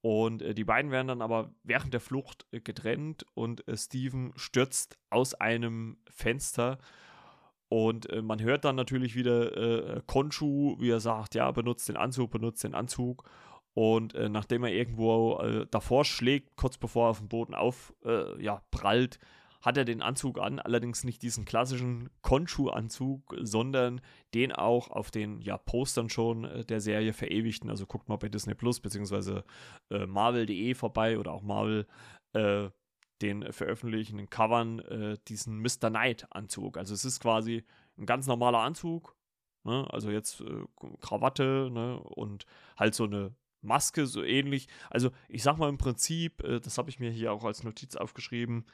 [0.00, 4.32] Und äh, die beiden werden dann aber während der Flucht äh, getrennt und äh, Steven
[4.36, 6.78] stürzt aus einem Fenster.
[7.68, 12.30] Und äh, man hört dann natürlich wieder Konshu, wie er sagt, ja, benutzt den Anzug,
[12.30, 13.28] benutzt den Anzug.
[13.76, 18.38] Und äh, nachdem er irgendwo äh, davor schlägt, kurz bevor er auf dem Boden aufprallt,
[18.40, 18.62] äh, ja,
[19.60, 24.00] hat er den Anzug an, allerdings nicht diesen klassischen Konshu-Anzug, sondern
[24.32, 27.68] den auch auf den ja, Postern schon äh, der Serie verewigten.
[27.68, 29.42] Also guckt mal bei Disney Plus bzw.
[29.90, 31.86] Äh, Marvel.de vorbei oder auch Marvel
[32.32, 32.70] äh,
[33.20, 35.88] den veröffentlichten Covern diesen Mr.
[35.90, 36.76] Knight-Anzug.
[36.76, 37.64] Also es ist quasi
[37.98, 39.16] ein ganz normaler Anzug,
[39.64, 39.86] ne?
[39.90, 40.64] also jetzt äh,
[41.00, 41.98] Krawatte ne?
[42.00, 44.68] und halt so eine Maske so ähnlich.
[44.90, 47.96] Also ich sag mal im Prinzip, äh, das habe ich mir hier auch als Notiz
[47.96, 48.66] aufgeschrieben,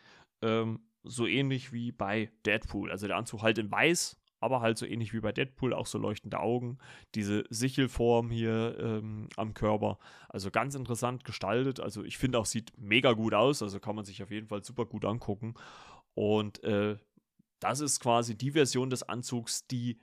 [0.42, 2.90] ähm, so ähnlich wie bei Deadpool.
[2.90, 5.98] Also der Anzug halt in weiß, aber halt so ähnlich wie bei Deadpool, auch so
[5.98, 6.78] leuchtende Augen,
[7.14, 9.98] diese Sichelform hier ähm, am Körper.
[10.28, 11.80] Also ganz interessant gestaltet.
[11.80, 13.62] Also ich finde auch, sieht mega gut aus.
[13.62, 15.54] Also kann man sich auf jeden Fall super gut angucken.
[16.14, 16.96] Und äh,
[17.60, 20.00] das ist quasi die Version des Anzugs, die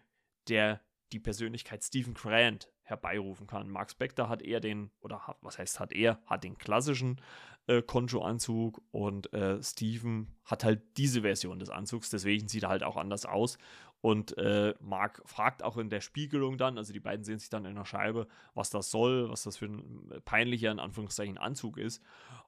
[0.48, 3.70] der die Persönlichkeit Stephen Grant herbeirufen kann.
[3.70, 7.22] Mark Spector hat eher den, oder hat, was heißt hat er, hat den klassischen
[7.68, 12.84] äh, Conjo-Anzug und äh, Steven hat halt diese Version des Anzugs, deswegen sieht er halt
[12.84, 13.58] auch anders aus.
[14.02, 17.66] Und äh, Mark fragt auch in der Spiegelung dann, also die beiden sehen sich dann
[17.66, 21.78] in der Scheibe, was das soll, was das für ein äh, peinlicher, in Anführungszeichen, Anzug
[21.78, 22.02] ist.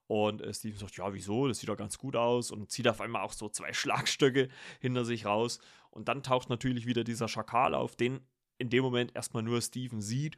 [0.08, 1.48] Und äh, Steven sagt, ja, wieso?
[1.48, 4.48] Das sieht doch ganz gut aus und zieht auf einmal auch so zwei Schlagstöcke
[4.80, 5.60] hinter sich raus.
[5.90, 8.22] Und dann taucht natürlich wieder dieser Schakal auf, den
[8.62, 10.38] in dem Moment erstmal nur Steven sieht.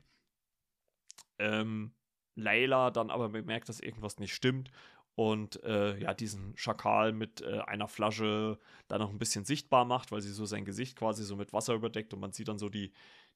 [1.38, 1.94] Ähm,
[2.36, 4.72] Layla dann aber bemerkt, dass irgendwas nicht stimmt
[5.16, 8.58] und äh, ja, diesen Schakal mit äh, einer Flasche
[8.88, 11.76] dann noch ein bisschen sichtbar macht, weil sie so sein Gesicht quasi so mit Wasser
[11.76, 12.94] überdeckt und man sieht dann so die,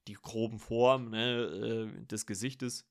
[0.08, 2.86] die groben Formen ne, äh, des Gesichtes.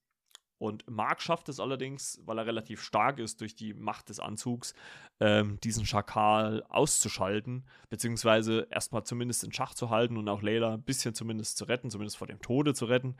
[0.59, 4.73] Und Mark schafft es allerdings, weil er relativ stark ist durch die Macht des Anzugs,
[5.19, 10.81] ähm, diesen Schakal auszuschalten, beziehungsweise erstmal zumindest in Schach zu halten und auch Layla ein
[10.81, 13.15] bisschen zumindest zu retten, zumindest vor dem Tode zu retten.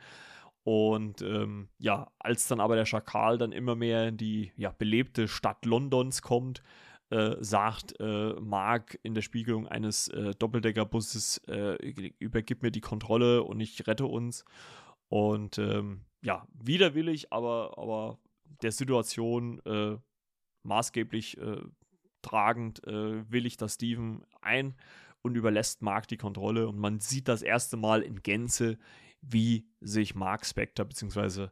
[0.64, 5.28] Und ähm, ja, als dann aber der Schakal dann immer mehr in die ja, belebte
[5.28, 6.62] Stadt Londons kommt,
[7.10, 11.76] äh, sagt äh, Mark in der Spiegelung eines äh, Doppeldeckerbusses, äh,
[12.18, 14.44] übergib mir die Kontrolle und ich rette uns.
[15.08, 18.18] Und ähm, ja, widerwillig, aber, aber
[18.62, 19.96] der Situation äh,
[20.62, 21.60] maßgeblich äh,
[22.22, 24.74] tragend willigt das Steven ein
[25.22, 26.68] und überlässt Mark die Kontrolle.
[26.68, 28.76] Und man sieht das erste Mal in Gänze,
[29.20, 31.48] wie sich Mark Spector bzw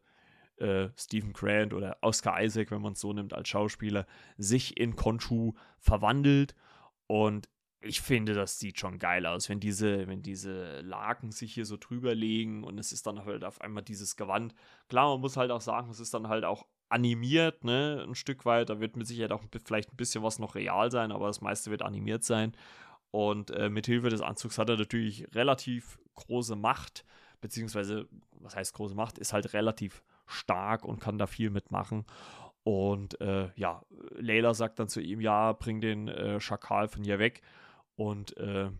[0.59, 4.97] äh, Stephen Grant oder Oscar Isaac, wenn man es so nimmt als Schauspieler, sich in
[4.97, 6.55] Konshu verwandelt.
[7.07, 7.49] Und
[7.87, 11.77] ich finde, das sieht schon geil aus, wenn diese, wenn diese Laken sich hier so
[11.77, 14.55] drüber legen und es ist dann halt auf einmal dieses Gewand.
[14.89, 18.45] Klar, man muss halt auch sagen, es ist dann halt auch animiert, ne, ein Stück
[18.45, 18.71] weit.
[18.71, 21.71] Da wird mit Sicherheit auch vielleicht ein bisschen was noch real sein, aber das meiste
[21.71, 22.53] wird animiert sein.
[23.11, 27.05] Und äh, mit Hilfe des Anzugs hat er natürlich relativ große Macht,
[27.41, 28.09] beziehungsweise,
[28.41, 32.05] was heißt große Macht, ist halt relativ stark und kann da viel mitmachen.
[32.63, 33.83] Und äh, ja,
[34.17, 37.41] Layla sagt dann zu ihm, ja, bring den äh, Schakal von hier weg.
[37.97, 38.71] Und äh,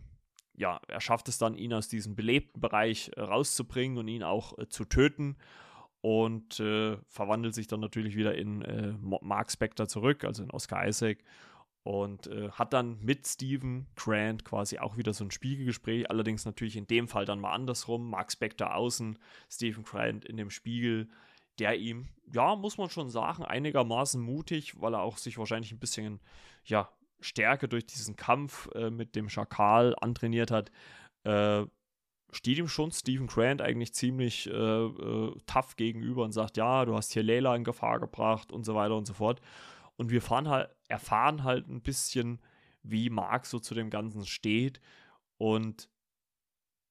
[0.53, 4.57] ja, er schafft es dann, ihn aus diesem belebten Bereich äh, rauszubringen und ihn auch
[4.57, 5.37] äh, zu töten.
[6.01, 11.23] Und äh, verwandelt sich dann natürlich wieder in Mark Spector zurück, also in Oscar Isaac
[11.83, 16.75] und äh, hat dann mit Steven Grant quasi auch wieder so ein Spiegelgespräch, allerdings natürlich
[16.75, 18.09] in dem Fall dann mal andersrum.
[18.09, 19.17] Mark Spector außen,
[19.49, 21.07] Steven Grant in dem Spiegel
[21.59, 25.79] der ihm, ja, muss man schon sagen, einigermaßen mutig, weil er auch sich wahrscheinlich ein
[25.79, 26.19] bisschen,
[26.65, 30.71] ja, Stärke durch diesen Kampf äh, mit dem Schakal antrainiert hat,
[31.23, 31.65] äh,
[32.31, 36.95] steht ihm schon Stephen Grant eigentlich ziemlich äh, äh, tough gegenüber und sagt, ja, du
[36.95, 39.41] hast hier Layla in Gefahr gebracht und so weiter und so fort.
[39.95, 42.39] Und wir halt, erfahren halt ein bisschen,
[42.83, 44.79] wie Mark so zu dem Ganzen steht
[45.37, 45.89] und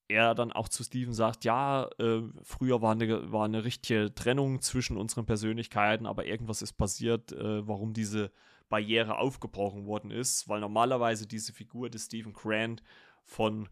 [0.09, 4.61] er dann auch zu Steven sagt, ja, äh, früher war eine, war eine richtige Trennung
[4.61, 8.31] zwischen unseren Persönlichkeiten, aber irgendwas ist passiert, äh, warum diese
[8.69, 12.83] Barriere aufgebrochen worden ist, weil normalerweise diese Figur des Stephen Grant
[13.23, 13.69] von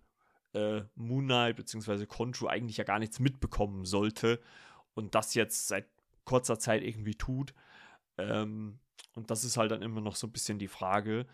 [0.54, 2.06] äh, Moon Knight bzw.
[2.06, 4.42] Conchu eigentlich ja gar nichts mitbekommen sollte
[4.94, 5.88] und das jetzt seit
[6.24, 7.54] kurzer Zeit irgendwie tut.
[8.18, 8.80] Ähm,
[9.14, 11.26] und das ist halt dann immer noch so ein bisschen die Frage.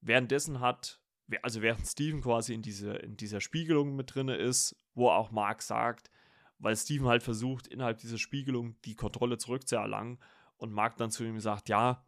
[0.00, 1.00] Währenddessen hat
[1.42, 5.62] also während Steven quasi in, diese, in dieser Spiegelung mit drin ist, wo auch Mark
[5.62, 6.10] sagt,
[6.58, 10.18] weil Steven halt versucht, innerhalb dieser Spiegelung die Kontrolle zurückzuerlangen
[10.56, 12.04] und Mark dann zu ihm sagt, ja,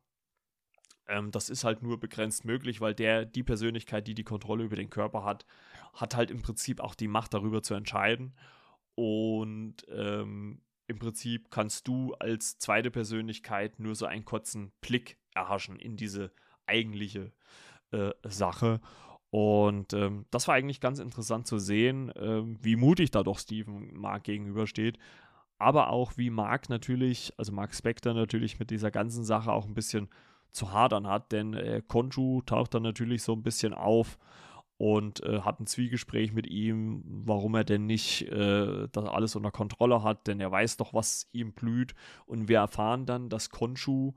[1.08, 4.76] ähm, das ist halt nur begrenzt möglich, weil der, die Persönlichkeit, die die Kontrolle über
[4.76, 5.46] den Körper hat,
[5.94, 8.34] hat halt im Prinzip auch die Macht darüber zu entscheiden
[8.94, 15.76] und ähm, im Prinzip kannst du als zweite Persönlichkeit nur so einen kurzen Blick erhaschen
[15.76, 16.32] in diese
[16.66, 17.32] eigentliche
[17.92, 18.80] äh, Sache.
[19.30, 23.94] Und ähm, das war eigentlich ganz interessant zu sehen, ähm, wie mutig da doch Steven
[23.94, 24.98] Mark gegenübersteht.
[25.58, 29.74] Aber auch wie Mark natürlich, also Mark Spector natürlich mit dieser ganzen Sache auch ein
[29.74, 30.10] bisschen
[30.52, 34.18] zu hadern hat, denn äh, Konju taucht dann natürlich so ein bisschen auf
[34.76, 39.50] und äh, hat ein Zwiegespräch mit ihm, warum er denn nicht äh, das alles unter
[39.50, 41.94] Kontrolle hat, denn er weiß doch, was ihm blüht.
[42.26, 44.12] Und wir erfahren dann, dass Konshu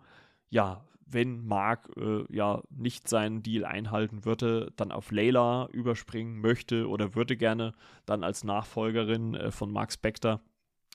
[0.49, 6.89] ja wenn Mark äh, ja nicht seinen Deal einhalten würde, dann auf Layla überspringen möchte
[6.89, 7.73] oder würde gerne
[8.05, 10.41] dann als Nachfolgerin äh, von Mark Spector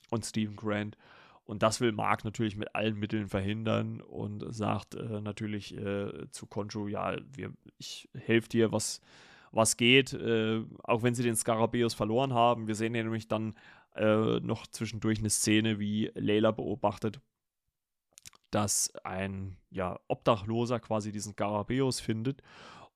[0.09, 0.97] und Stephen Grant.
[1.51, 6.45] Und das will Mark natürlich mit allen Mitteln verhindern und sagt äh, natürlich äh, zu
[6.45, 9.01] Conjo, ja, wir, ich helfe dir, was,
[9.51, 12.67] was geht, äh, auch wenn sie den Scarabeus verloren haben.
[12.67, 13.55] Wir sehen ja nämlich dann
[13.95, 17.19] äh, noch zwischendurch eine Szene, wie Layla beobachtet,
[18.49, 22.41] dass ein ja, Obdachloser quasi diesen Garabeus findet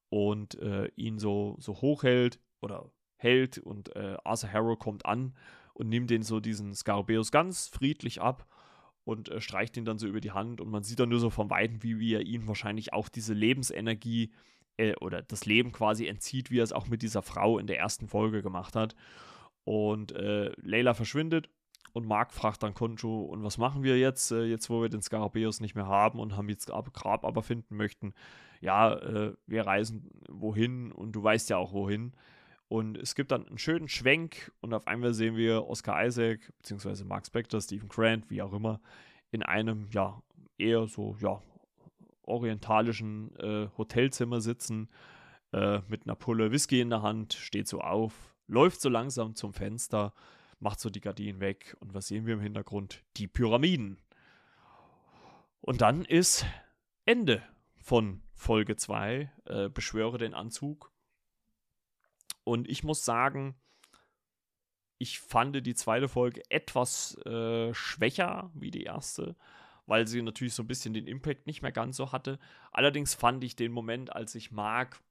[0.08, 5.34] und äh, ihn so, so hochhält oder hält und äh, Arthur Harrow kommt an
[5.75, 8.47] und nimmt den so diesen Scarabeus ganz friedlich ab
[9.03, 11.29] und äh, streicht ihn dann so über die Hand und man sieht dann nur so
[11.29, 14.31] vom Weiten, wie, wie er ihn wahrscheinlich auch diese Lebensenergie
[14.77, 17.77] äh, oder das Leben quasi entzieht, wie er es auch mit dieser Frau in der
[17.77, 18.95] ersten Folge gemacht hat.
[19.63, 21.49] Und äh, Layla verschwindet
[21.93, 25.01] und Mark fragt dann Konjo, und was machen wir jetzt, äh, jetzt wo wir den
[25.01, 28.13] Scarabeus nicht mehr haben und haben jetzt Grab aber finden möchten?
[28.61, 32.13] Ja, äh, wir reisen wohin und du weißt ja auch wohin.
[32.67, 37.06] Und es gibt dann einen schönen Schwenk und auf einmal sehen wir Oscar Isaac, beziehungsweise
[37.06, 38.82] Mark Spector, Stephen Grant, wie auch immer,
[39.32, 40.21] in einem, ja,
[40.58, 41.41] eher so, ja,
[42.23, 44.89] orientalischen äh, Hotelzimmer sitzen,
[45.51, 49.54] äh, mit einer Pulle Whisky in der Hand, steht so auf, läuft so langsam zum
[49.54, 50.13] Fenster
[50.60, 53.04] macht so die Gardinen weg und was sehen wir im Hintergrund?
[53.17, 53.97] Die Pyramiden.
[55.62, 56.45] Und dann ist
[57.06, 57.43] Ende
[57.78, 60.91] von Folge 2, äh, beschwöre den Anzug.
[62.45, 63.55] Und ich muss sagen,
[64.97, 69.36] ich fand die zweite Folge etwas äh, schwächer wie die erste,
[69.88, 72.39] weil sie natürlich so ein bisschen den Impact nicht mehr ganz so hatte.
[72.71, 75.01] Allerdings fand ich den Moment, als sich Mark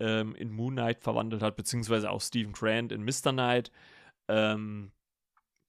[0.00, 3.32] ähm, in Moon Knight verwandelt hat, beziehungsweise auch Stephen Grant in Mr.
[3.32, 3.70] Knight,
[4.26, 4.90] ähm,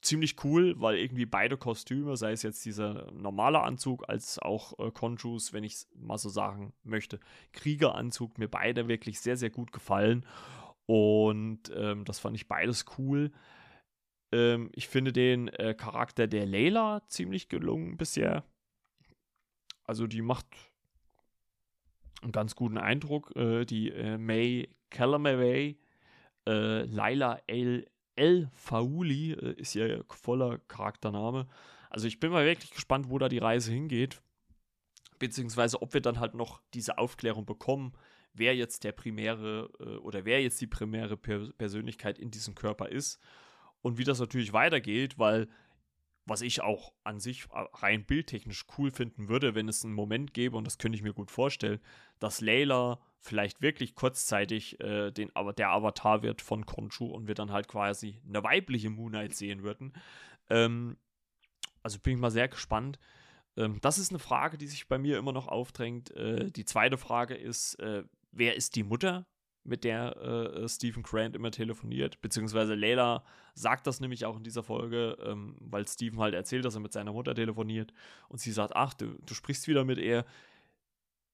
[0.01, 4.91] ziemlich cool, weil irgendwie beide Kostüme, sei es jetzt dieser normale Anzug als auch äh,
[4.91, 7.19] Conjus, wenn ich es mal so sagen möchte,
[7.51, 10.25] Kriegeranzug, mir beide wirklich sehr, sehr gut gefallen.
[10.89, 13.31] Und ähm, das fand ich beides cool.
[14.31, 18.43] Ähm, ich finde den äh, Charakter der Layla ziemlich gelungen bisher.
[19.83, 20.47] Also die macht
[22.23, 23.35] einen ganz guten Eindruck.
[23.35, 25.77] Äh, die äh, May Calamaway,
[26.47, 31.47] äh, Laila El, El Fauli äh, ist ihr voller Charaktername.
[31.91, 34.23] Also ich bin mal wirklich gespannt, wo da die Reise hingeht.
[35.19, 37.93] Beziehungsweise ob wir dann halt noch diese Aufklärung bekommen,
[38.33, 42.89] wer jetzt der primäre äh, oder wer jetzt die primäre per Persönlichkeit in diesem Körper
[42.89, 43.19] ist
[43.81, 45.47] und wie das natürlich weitergeht, weil
[46.25, 50.33] was ich auch an sich äh, rein bildtechnisch cool finden würde, wenn es einen Moment
[50.33, 51.79] gäbe, und das könnte ich mir gut vorstellen,
[52.19, 57.35] dass Layla vielleicht wirklich kurzzeitig äh, den, aber der Avatar wird von Khonshu und wir
[57.35, 59.93] dann halt quasi eine weibliche Moonlight sehen würden.
[60.49, 60.97] Ähm,
[61.83, 62.99] also bin ich mal sehr gespannt.
[63.57, 66.11] Ähm, das ist eine Frage, die sich bei mir immer noch aufdrängt.
[66.11, 69.25] Äh, die zweite Frage ist, äh, wer ist die Mutter
[69.63, 72.21] mit der äh, Stephen Grant immer telefoniert.
[72.21, 76.75] Beziehungsweise Layla sagt das nämlich auch in dieser Folge, ähm, weil Stephen halt erzählt, dass
[76.75, 77.93] er mit seiner Mutter telefoniert.
[78.27, 80.25] Und sie sagt, ach, du, du sprichst wieder mit ihr.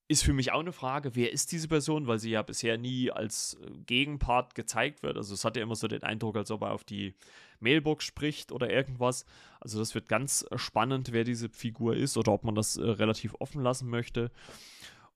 [0.08, 3.10] Ist für mich auch eine Frage, wer ist diese Person, weil sie ja bisher nie
[3.10, 5.18] als äh, Gegenpart gezeigt wird.
[5.18, 7.16] Also es hat ja immer so den Eindruck, als ob er auf die
[7.60, 9.26] Mailbox spricht oder irgendwas.
[9.60, 13.36] Also das wird ganz spannend, wer diese Figur ist oder ob man das äh, relativ
[13.40, 14.32] offen lassen möchte.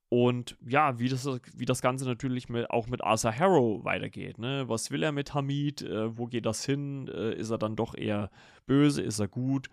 [0.10, 4.40] Und ja, wie das, wie das Ganze natürlich mit, auch mit Arthur Harrow weitergeht.
[4.40, 4.68] Ne?
[4.68, 5.84] Was will er mit Hamid?
[5.84, 7.08] Äh, wo geht das hin?
[7.08, 8.32] Äh, ist er dann doch eher
[8.66, 9.04] böse?
[9.04, 9.70] Ist er gut?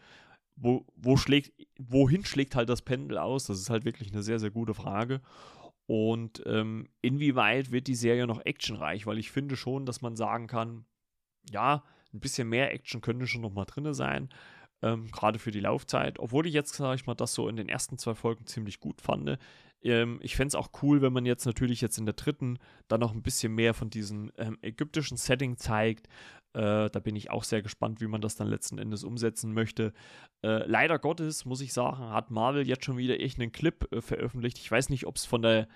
[0.55, 3.47] Wo, wo schlägt, wohin schlägt halt das Pendel aus?
[3.47, 5.23] Das ist halt wirklich eine sehr, sehr gute Frage.
[5.87, 9.07] Und ähm, inwieweit wird die Serie noch actionreich?
[9.07, 10.85] Weil ich finde schon, dass man sagen kann,
[11.51, 14.29] ja, ein bisschen mehr Action könnte schon noch mal drin sein.
[14.83, 16.19] Ähm, gerade für die Laufzeit.
[16.19, 19.01] Obwohl ich jetzt, sage ich mal, das so in den ersten zwei Folgen ziemlich gut
[19.01, 19.39] fand.
[19.87, 23.01] Ähm, ich fände es auch cool, wenn man jetzt natürlich jetzt in der dritten dann
[23.01, 26.09] noch ein bisschen mehr von diesem ähm, ägyptischen Setting zeigt.
[26.55, 29.93] Äh, da bin ich auch sehr gespannt, wie man das dann letzten Endes umsetzen möchte.
[30.43, 34.01] Äh, leider Gottes, muss ich sagen, hat Marvel jetzt schon wieder echt einen Clip äh,
[34.01, 34.59] veröffentlicht.
[34.59, 35.69] Ich weiß nicht, ob es von der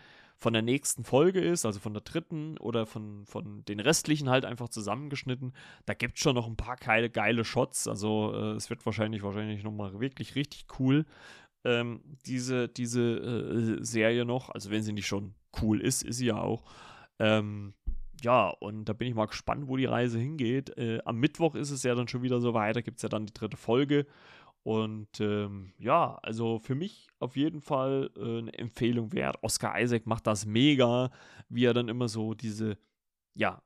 [0.43, 4.47] von der nächsten Folge ist, also von der dritten oder von, von den restlichen halt
[4.47, 5.53] einfach zusammengeschnitten.
[5.85, 7.87] Da gibt es schon noch ein paar geile, geile Shots.
[7.87, 11.05] Also äh, es wird wahrscheinlich, wahrscheinlich nochmal wirklich richtig cool
[11.65, 14.51] ähm, diese, diese äh, Serie noch.
[14.51, 16.65] Also wenn sie nicht schon cool ist, ist sie ja auch.
[17.19, 17.75] Ähm,
[18.23, 20.77] ja, und da bin ich mal gespannt, wo die Reise hingeht.
[20.77, 23.09] Äh, am Mittwoch ist es ja dann schon wieder so weit, da gibt es ja
[23.09, 24.07] dann die dritte Folge.
[24.63, 29.39] Und ähm, ja, also für mich auf jeden Fall äh, eine Empfehlung wert.
[29.43, 31.11] Oscar Isaac macht das mega,
[31.49, 32.77] wie er dann immer so diese,
[33.35, 33.63] ja,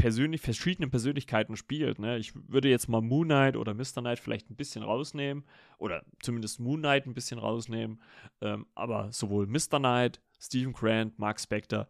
[0.00, 1.98] persönlich, verschiedenen Persönlichkeiten spielt.
[1.98, 2.18] Ne?
[2.18, 4.00] Ich würde jetzt mal Moon Knight oder Mr.
[4.00, 5.44] Knight vielleicht ein bisschen rausnehmen
[5.78, 8.00] oder zumindest Moon Knight ein bisschen rausnehmen.
[8.40, 9.78] Ähm, aber sowohl Mr.
[9.78, 11.88] Knight, Stephen Grant, Mark Spector,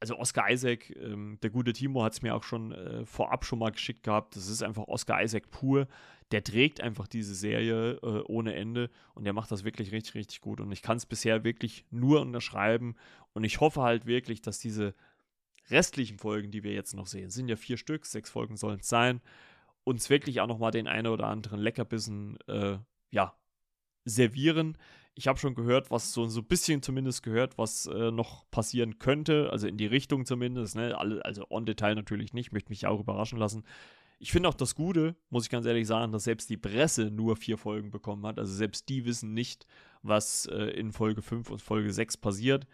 [0.00, 3.58] also Oscar Isaac, ähm, der gute Timo hat es mir auch schon äh, vorab schon
[3.58, 4.34] mal geschickt gehabt.
[4.34, 5.86] Das ist einfach Oscar Isaac pur.
[6.32, 10.40] Der trägt einfach diese Serie äh, ohne Ende und der macht das wirklich richtig, richtig
[10.40, 10.60] gut.
[10.60, 12.96] Und ich kann es bisher wirklich nur unterschreiben.
[13.32, 14.94] Und ich hoffe halt wirklich, dass diese
[15.70, 18.88] restlichen Folgen, die wir jetzt noch sehen, sind ja vier Stück, sechs Folgen sollen es
[18.88, 19.20] sein,
[19.84, 22.78] uns wirklich auch nochmal den einen oder anderen Leckerbissen, äh,
[23.10, 23.34] ja,
[24.04, 24.76] servieren.
[25.14, 28.98] Ich habe schon gehört, was so, so ein bisschen zumindest gehört, was äh, noch passieren
[28.98, 30.96] könnte, also in die Richtung zumindest, ne?
[30.96, 33.64] Also on Detail natürlich nicht, möchte mich auch überraschen lassen.
[34.18, 37.36] Ich finde auch das Gute, muss ich ganz ehrlich sagen, dass selbst die Presse nur
[37.36, 38.38] vier Folgen bekommen hat.
[38.38, 39.66] Also selbst die wissen nicht,
[40.02, 42.66] was äh, in Folge 5 und Folge 6 passiert.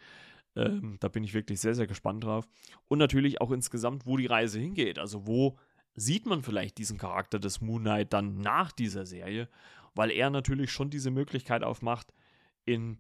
[0.57, 2.49] Ähm, da bin ich wirklich sehr, sehr gespannt drauf.
[2.89, 4.99] Und natürlich auch insgesamt, wo die Reise hingeht.
[4.99, 5.59] Also wo
[5.95, 9.49] sieht man vielleicht diesen Charakter des Moon Knight dann nach dieser Serie,
[9.95, 12.13] weil er natürlich schon diese Möglichkeit aufmacht,
[12.65, 12.99] in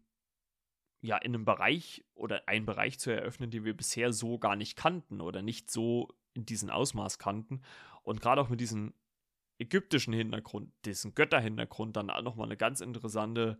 [1.02, 4.76] ja, in einem Bereich oder einen Bereich zu eröffnen, den wir bisher so gar nicht
[4.76, 7.62] kannten oder nicht so in diesem Ausmaß kannten.
[8.02, 8.92] Und gerade auch mit diesem
[9.58, 13.58] ägyptischen Hintergrund, diesem Götterhintergrund, dann nochmal eine ganz interessante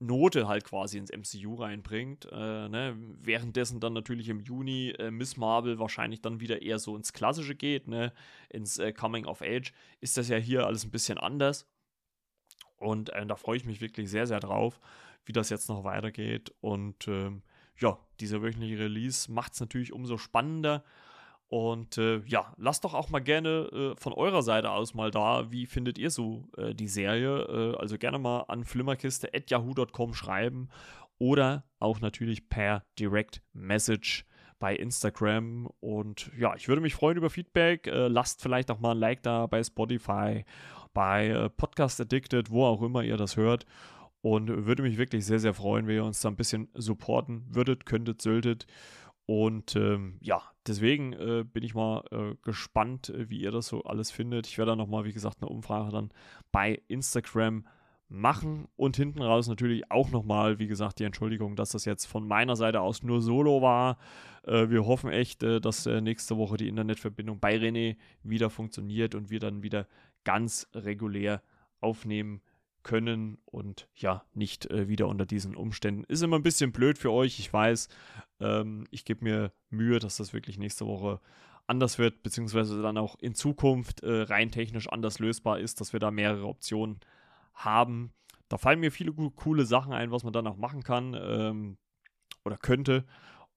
[0.00, 2.28] Note halt quasi ins MCU reinbringt.
[2.30, 2.96] Äh, ne?
[3.20, 7.54] Währenddessen dann natürlich im Juni äh, Miss Marvel wahrscheinlich dann wieder eher so ins Klassische
[7.54, 8.12] geht, ne?
[8.48, 11.66] ins äh, Coming of Age, ist das ja hier alles ein bisschen anders.
[12.76, 14.80] Und äh, da freue ich mich wirklich sehr, sehr drauf,
[15.24, 16.54] wie das jetzt noch weitergeht.
[16.60, 17.42] Und ähm,
[17.76, 20.84] ja, dieser wöchentliche Release macht es natürlich umso spannender.
[21.48, 25.50] Und äh, ja, lasst doch auch mal gerne äh, von eurer Seite aus mal da,
[25.50, 27.42] wie findet ihr so äh, die Serie?
[27.74, 30.68] Äh, also gerne mal an flimmerkiste.yahoo.com schreiben
[31.18, 34.26] oder auch natürlich per Direct Message
[34.58, 35.68] bei Instagram.
[35.80, 37.86] Und ja, ich würde mich freuen über Feedback.
[37.86, 40.44] Äh, lasst vielleicht auch mal ein Like da bei Spotify,
[40.92, 43.64] bei äh, Podcast Addicted, wo auch immer ihr das hört.
[44.20, 47.86] Und würde mich wirklich sehr, sehr freuen, wenn ihr uns da ein bisschen supporten würdet,
[47.86, 48.66] könntet, solltet.
[49.26, 53.82] Und ähm, ja, deswegen äh, bin ich mal äh, gespannt, äh, wie ihr das so
[53.84, 54.46] alles findet.
[54.46, 56.10] Ich werde da nochmal, wie gesagt, eine Umfrage dann
[56.52, 57.64] bei Instagram
[58.08, 62.26] machen und hinten raus natürlich auch nochmal, wie gesagt, die Entschuldigung, dass das jetzt von
[62.26, 63.98] meiner Seite aus nur Solo war.
[64.44, 69.14] Äh, wir hoffen echt, äh, dass äh, nächste Woche die Internetverbindung bei René wieder funktioniert
[69.14, 69.86] und wir dann wieder
[70.24, 71.42] ganz regulär
[71.80, 72.40] aufnehmen
[72.82, 76.04] können und ja, nicht äh, wieder unter diesen Umständen.
[76.04, 77.88] Ist immer ein bisschen blöd für euch, ich weiß.
[78.40, 81.20] Ähm, ich gebe mir Mühe, dass das wirklich nächste Woche
[81.66, 86.00] anders wird, beziehungsweise dann auch in Zukunft äh, rein technisch anders lösbar ist, dass wir
[86.00, 87.00] da mehrere Optionen
[87.54, 88.12] haben.
[88.48, 91.76] Da fallen mir viele coole Sachen ein, was man dann auch machen kann ähm,
[92.44, 93.04] oder könnte.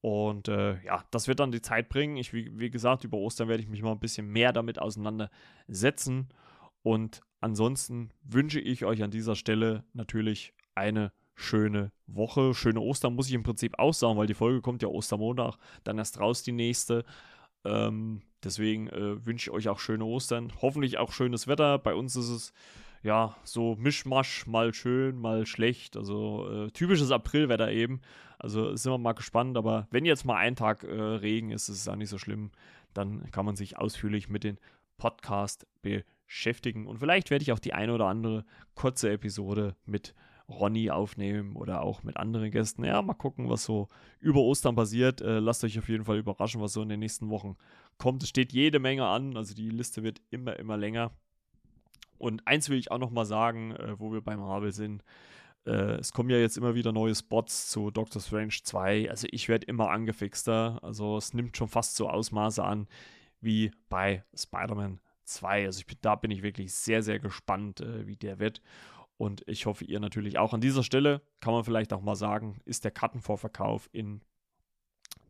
[0.02, 2.18] Und äh, ja, das wird dann die Zeit bringen.
[2.18, 6.30] Ich, wie, wie gesagt, über Ostern werde ich mich mal ein bisschen mehr damit auseinandersetzen.
[6.82, 12.54] Und ansonsten wünsche ich euch an dieser Stelle natürlich eine schöne Woche.
[12.54, 15.98] Schöne Ostern muss ich im Prinzip auch sagen, weil die Folge kommt ja Ostermontag, dann
[15.98, 17.04] erst raus die nächste.
[17.66, 20.54] Ähm, deswegen äh, wünsche ich euch auch schöne Ostern.
[20.62, 21.80] Hoffentlich auch schönes Wetter.
[21.80, 22.54] Bei uns ist es
[23.04, 25.98] ja so Mischmasch, mal schön, mal schlecht.
[25.98, 28.02] Also äh, typisches Aprilwetter eben.
[28.38, 29.58] Also sind wir mal gespannt.
[29.58, 32.52] Aber wenn jetzt mal ein Tag äh, Regen ist, ist es auch nicht so schlimm.
[32.94, 34.60] Dann kann man sich ausführlich mit den
[34.98, 36.88] Podcast beschäftigen beschäftigen.
[36.88, 40.16] Und vielleicht werde ich auch die eine oder andere kurze Episode mit
[40.48, 42.86] Ronny aufnehmen oder auch mit anderen Gästen.
[42.86, 43.90] Ja, mal gucken, was so
[44.22, 45.20] über Ostern passiert.
[45.20, 47.58] Äh, lasst euch auf jeden Fall überraschen, was so in den nächsten Wochen
[47.98, 48.24] kommt.
[48.24, 51.12] Es steht jede Menge an, also die Liste wird immer, immer länger.
[52.18, 55.04] Und eins will ich auch noch mal sagen, äh, wo wir beim Marvel sind.
[55.66, 59.10] Äh, es kommen ja jetzt immer wieder neue Spots zu Doctor Strange 2.
[59.10, 60.80] Also ich werde immer angefixter.
[60.82, 62.88] Also es nimmt schon fast so Ausmaße an
[63.42, 65.02] wie bei Spider-Man
[65.34, 65.66] 2.
[65.66, 68.62] Also ich, da bin ich wirklich sehr, sehr gespannt, äh, wie der wird.
[69.18, 70.54] Und ich hoffe, ihr natürlich auch.
[70.54, 74.22] An dieser Stelle kann man vielleicht auch mal sagen, ist der Kartenvorverkauf in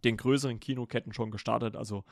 [0.03, 1.75] den größeren Kinoketten schon gestartet.
[1.75, 2.05] Also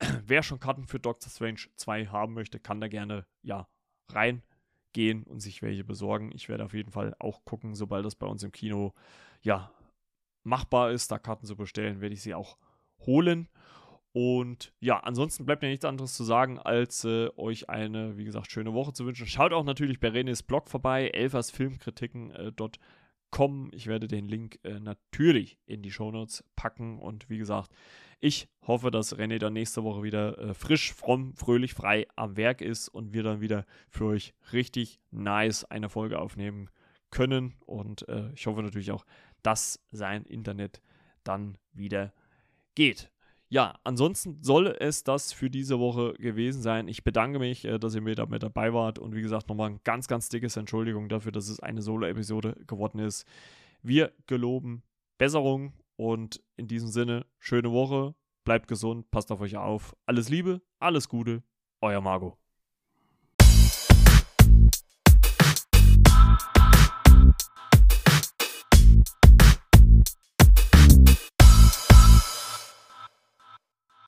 [0.24, 3.68] wer schon Karten für Doctor Strange 2 haben möchte, kann da gerne ja
[4.10, 6.30] reingehen und sich welche besorgen.
[6.32, 8.94] Ich werde auf jeden Fall auch gucken, sobald das bei uns im Kino
[9.42, 9.70] ja
[10.44, 12.56] machbar ist, da Karten zu bestellen, werde ich sie auch
[13.00, 13.48] holen.
[14.12, 18.50] Und ja, ansonsten bleibt mir nichts anderes zu sagen, als äh, euch eine, wie gesagt,
[18.50, 19.26] schöne Woche zu wünschen.
[19.26, 23.70] Schaut auch natürlich bei Renés Blog vorbei, elfersfilmkritiken.com.
[23.72, 26.98] Ich werde den Link äh, natürlich in die Shownotes packen.
[26.98, 27.70] Und wie gesagt,
[28.18, 32.62] ich hoffe, dass René dann nächste Woche wieder äh, frisch, fromm, fröhlich, frei am Werk
[32.62, 36.70] ist und wir dann wieder für euch richtig nice eine Folge aufnehmen
[37.10, 37.54] können.
[37.66, 39.04] Und äh, ich hoffe natürlich auch,
[39.42, 40.80] dass sein Internet
[41.22, 42.12] dann wieder
[42.74, 43.12] geht.
[43.50, 46.86] Ja, ansonsten soll es das für diese Woche gewesen sein.
[46.86, 49.80] Ich bedanke mich, äh, dass ihr mir damit dabei wart und wie gesagt nochmal ein
[49.84, 53.26] ganz, ganz dickes Entschuldigung dafür, dass es eine Solo-Episode geworden ist.
[53.82, 54.82] Wir geloben
[55.16, 59.96] Besserung und in diesem Sinne, schöne Woche, bleibt gesund, passt auf euch auf.
[60.04, 61.42] Alles Liebe, alles Gute,
[61.80, 62.36] euer Margot.